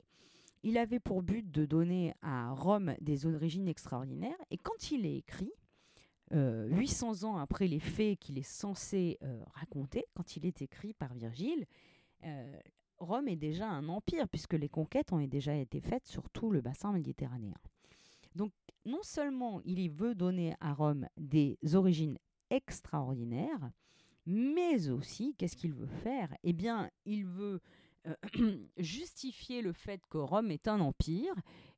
Il 0.64 0.78
avait 0.78 1.00
pour 1.00 1.22
but 1.22 1.50
de 1.50 1.66
donner 1.66 2.14
à 2.22 2.52
Rome 2.52 2.94
des 3.00 3.26
origines 3.26 3.70
extraordinaires. 3.70 4.36
Et 4.52 4.58
quand 4.58 4.92
il 4.92 5.06
est 5.06 5.16
écrit, 5.16 5.54
800 6.32 7.24
euh, 7.24 7.28
ans 7.28 7.38
après 7.38 7.68
les 7.68 7.80
faits 7.80 8.20
qu'il 8.20 8.38
est 8.38 8.44
censé 8.44 9.18
euh, 9.24 9.42
raconter, 9.54 10.06
quand 10.14 10.36
il 10.36 10.46
est 10.46 10.62
écrit 10.62 10.94
par 10.94 11.14
Virgile, 11.14 11.66
euh, 12.26 12.60
Rome 13.00 13.28
est 13.28 13.36
déjà 13.36 13.70
un 13.70 13.90
empire, 13.90 14.28
puisque 14.28 14.54
les 14.54 14.70
conquêtes 14.70 15.14
ont 15.14 15.26
déjà 15.26 15.56
été 15.56 15.80
faites 15.80 16.08
sur 16.08 16.30
tout 16.30 16.52
le 16.52 16.62
bassin 16.62 16.92
méditerranéen. 16.92 17.58
Donc, 18.36 18.52
non 18.86 19.02
seulement 19.04 19.62
il 19.66 19.90
veut 19.90 20.16
donner 20.16 20.56
à 20.60 20.74
Rome 20.74 21.08
des 21.18 21.58
origines 21.74 22.18
extraordinaires, 22.50 23.72
mais 24.26 24.90
aussi, 24.90 25.36
qu'est-ce 25.38 25.56
qu'il 25.56 25.74
veut 25.74 25.88
faire? 25.88 26.34
Eh 26.44 26.54
bien, 26.54 26.90
il 27.06 27.26
veut 27.26 27.62
euh, 28.08 28.16
justifier 28.78 29.62
le 29.62 29.74
fait 29.74 30.02
que 30.10 30.18
Rome 30.18 30.52
est 30.52 30.68
un 30.68 30.80
empire. 30.80 31.34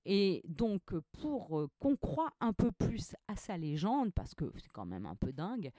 Et 0.06 0.42
donc, 0.48 0.82
pour 1.12 1.60
euh, 1.60 1.70
qu'on 1.80 1.96
croit 1.96 2.34
un 2.40 2.54
peu 2.54 2.72
plus 2.72 3.16
à 3.28 3.36
sa 3.36 3.58
légende, 3.58 4.12
parce 4.14 4.34
que 4.34 4.52
c'est 4.56 4.72
quand 4.72 4.86
même 4.86 5.06
un 5.06 5.16
peu 5.16 5.32
dingue, 5.32 5.72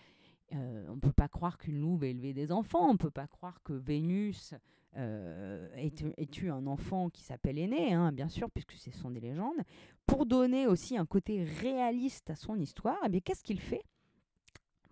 euh, 0.53 0.87
on 0.89 0.97
ne 0.97 1.01
peut 1.01 1.13
pas 1.13 1.29
croire 1.29 1.59
qu'une 1.59 1.81
louve 1.81 2.05
ait 2.05 2.11
élevé 2.11 2.35
des 2.35 2.53
enfants, 2.53 2.89
on 2.89 2.93
ne 2.93 2.99
peut 2.99 3.11
pas 3.11 3.27
croire 3.27 3.63
que 3.63 3.73
Vénus 3.73 4.55
ait, 4.97 6.41
eu 6.43 6.51
un 6.51 6.67
enfant 6.67 7.11
qui 7.11 7.23
s'appelle 7.23 7.59
Aîné, 7.59 7.93
hein, 7.93 8.13
bien 8.13 8.29
sûr, 8.29 8.51
puisque 8.51 8.73
ce 8.73 8.91
sont 8.91 9.11
des 9.11 9.21
légendes. 9.21 9.59
Pour 10.07 10.27
donner 10.27 10.67
aussi 10.67 10.97
un 10.97 11.07
côté 11.07 11.45
réaliste 11.45 12.31
à 12.31 12.37
son 12.37 12.59
histoire, 12.59 12.99
eh 13.13 13.21
qu'est-ce 13.21 13.45
qu'il 13.45 13.61
fait? 13.61 13.85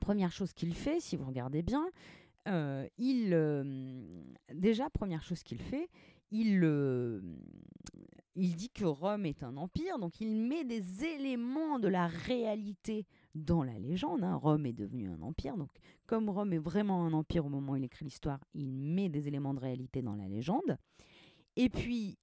Première 0.01 0.33
chose 0.33 0.53
qu'il 0.53 0.75
fait, 0.75 1.01
si 1.01 1.17
vous 1.17 1.27
regardez 1.27 1.63
bien, 1.63 1.91
euh, 2.49 2.87
il, 2.97 3.31
euh, 3.35 4.07
déjà, 4.55 4.89
première 4.91 5.23
chose 5.23 5.43
qu'il 5.43 5.61
fait, 5.61 5.89
il, 6.31 6.61
euh, 6.63 7.21
il 8.37 8.55
dit 8.55 8.71
que 8.71 8.85
Rome 8.85 9.27
est 9.27 9.43
un 9.43 9.57
empire, 9.57 9.99
donc 9.99 10.21
il 10.21 10.35
met 10.35 10.65
des 10.65 11.05
éléments 11.05 11.79
de 11.79 11.89
la 11.89 12.07
réalité 12.07 13.07
dans 13.35 13.63
la 13.63 13.79
légende. 13.79 14.25
Hein. 14.25 14.35
Rome 14.37 14.67
est 14.67 14.73
devenu 14.73 15.09
un 15.11 15.23
empire, 15.23 15.57
donc 15.57 15.71
comme 16.07 16.29
Rome 16.31 16.53
est 16.53 16.59
vraiment 16.59 17.05
un 17.05 17.13
empire 17.13 17.47
au 17.47 17.49
moment 17.49 17.73
où 17.73 17.77
il 17.77 17.85
écrit 17.85 18.05
l'histoire, 18.05 18.41
il 18.55 18.73
met 18.73 19.09
des 19.09 19.29
éléments 19.29 19.55
de 19.55 19.61
réalité 19.61 20.03
dans 20.03 20.15
la 20.15 20.29
légende. 20.29 20.79
Et 21.57 21.69
puis, 21.69 22.19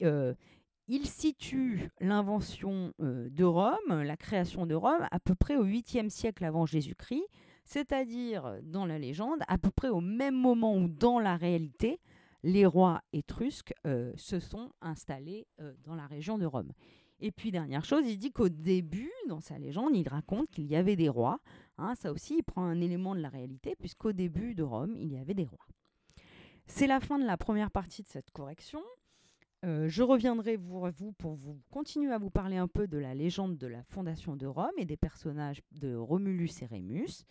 il 0.88 1.06
situe 1.06 1.90
l'invention 2.00 2.94
de 3.00 3.44
Rome, 3.44 3.76
la 3.90 4.16
création 4.16 4.66
de 4.66 4.76
Rome, 4.76 5.06
à 5.12 5.20
peu 5.20 5.36
près 5.36 5.58
au 5.58 5.66
8e 5.66 6.10
siècle 6.10 6.46
avant 6.46 6.66
Jésus-Christ, 6.66 7.26
c'est-à-dire 7.66 8.60
dans 8.64 8.86
la 8.86 8.98
légende, 8.98 9.40
à 9.48 9.58
peu 9.58 9.72
près 9.72 9.90
au 9.90 10.00
même 10.00 10.36
moment 10.36 10.78
où 10.78 10.88
dans 10.88 11.20
la 11.20 11.36
réalité, 11.36 12.00
les 12.46 12.66
rois 12.68 13.02
étrusques 13.12 13.74
euh, 13.88 14.14
se 14.16 14.40
sont 14.40 14.72
installés 14.80 15.48
euh, 15.60 15.74
dans 15.84 15.96
la 15.96 16.06
région 16.06 16.38
de 16.38 16.46
Rome. 16.46 16.72
Et 17.20 17.32
puis, 17.32 17.52
dernière 17.52 17.86
chose, 17.86 18.04
il 18.06 18.18
dit 18.18 18.32
qu'au 18.32 18.50
début, 18.50 19.12
dans 19.28 19.40
sa 19.40 19.58
légende, 19.58 19.96
il 19.96 20.08
raconte 20.08 20.50
qu'il 20.50 20.66
y 20.66 20.76
avait 20.76 20.96
des 20.96 21.10
rois. 21.10 21.40
Hein, 21.78 21.96
ça 21.96 22.12
aussi, 22.12 22.38
il 22.38 22.44
prend 22.44 22.64
un 22.64 22.82
élément 22.82 23.16
de 23.16 23.22
la 23.22 23.30
réalité, 23.30 23.76
puisqu'au 23.80 24.12
début 24.12 24.54
de 24.54 24.64
Rome, 24.64 24.96
il 24.98 25.12
y 25.12 25.18
avait 25.18 25.34
des 25.34 25.46
rois. 25.46 25.66
C'est 26.68 26.88
la 26.88 27.00
fin 27.00 27.20
de 27.20 27.26
la 27.26 27.38
première 27.38 27.72
partie 27.72 28.04
de 28.04 28.08
cette 28.08 28.32
correction. 28.32 28.82
Euh, 29.64 29.88
je 29.88 30.04
reviendrai 30.04 30.58
vous, 30.58 30.86
vous 30.98 31.12
pour 31.14 31.36
vous 31.36 31.60
continuer 31.72 32.12
à 32.12 32.18
vous 32.18 32.30
parler 32.30 32.58
un 32.58 32.68
peu 32.68 32.88
de 32.88 32.98
la 32.98 33.16
légende 33.16 33.58
de 33.58 33.68
la 33.68 33.84
fondation 33.84 34.36
de 34.36 34.46
Rome 34.46 34.72
et 34.78 34.86
des 34.86 34.98
personnages 34.98 35.62
de 35.72 35.96
Romulus 35.96 36.62
et 36.62 36.66
Rémus. 36.66 37.24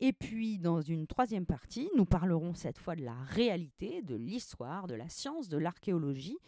Et 0.00 0.12
puis, 0.12 0.58
dans 0.58 0.80
une 0.80 1.06
troisième 1.06 1.44
partie, 1.44 1.90
nous 1.96 2.04
parlerons 2.04 2.54
cette 2.54 2.78
fois 2.78 2.96
de 2.96 3.04
la 3.04 3.14
réalité, 3.14 4.00
de 4.02 4.14
l'histoire, 4.14 4.86
de 4.86 4.94
la 4.94 5.08
science, 5.08 5.48
de 5.48 5.58
l'archéologie 5.58 6.38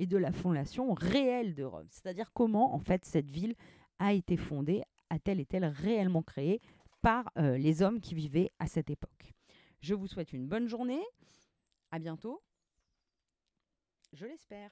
et 0.00 0.06
de 0.06 0.16
la 0.16 0.32
fondation 0.32 0.94
réelle 0.94 1.54
de 1.54 1.62
Rome. 1.62 1.86
C'est-à-dire 1.90 2.32
comment, 2.32 2.74
en 2.74 2.78
fait, 2.80 3.04
cette 3.04 3.30
ville 3.30 3.54
a 3.98 4.14
été 4.14 4.38
fondée, 4.38 4.82
a-t-elle 5.10 5.40
été 5.40 5.58
réellement 5.58 6.22
créée 6.22 6.62
par 7.02 7.30
euh, 7.36 7.58
les 7.58 7.82
hommes 7.82 8.00
qui 8.00 8.14
vivaient 8.14 8.50
à 8.58 8.66
cette 8.66 8.88
époque? 8.88 9.34
Je 9.80 9.94
vous 9.94 10.06
souhaite 10.06 10.32
une 10.32 10.48
bonne 10.48 10.68
journée. 10.68 11.02
À 11.90 11.98
bientôt. 11.98 12.42
Je 14.14 14.24
l'espère. 14.24 14.70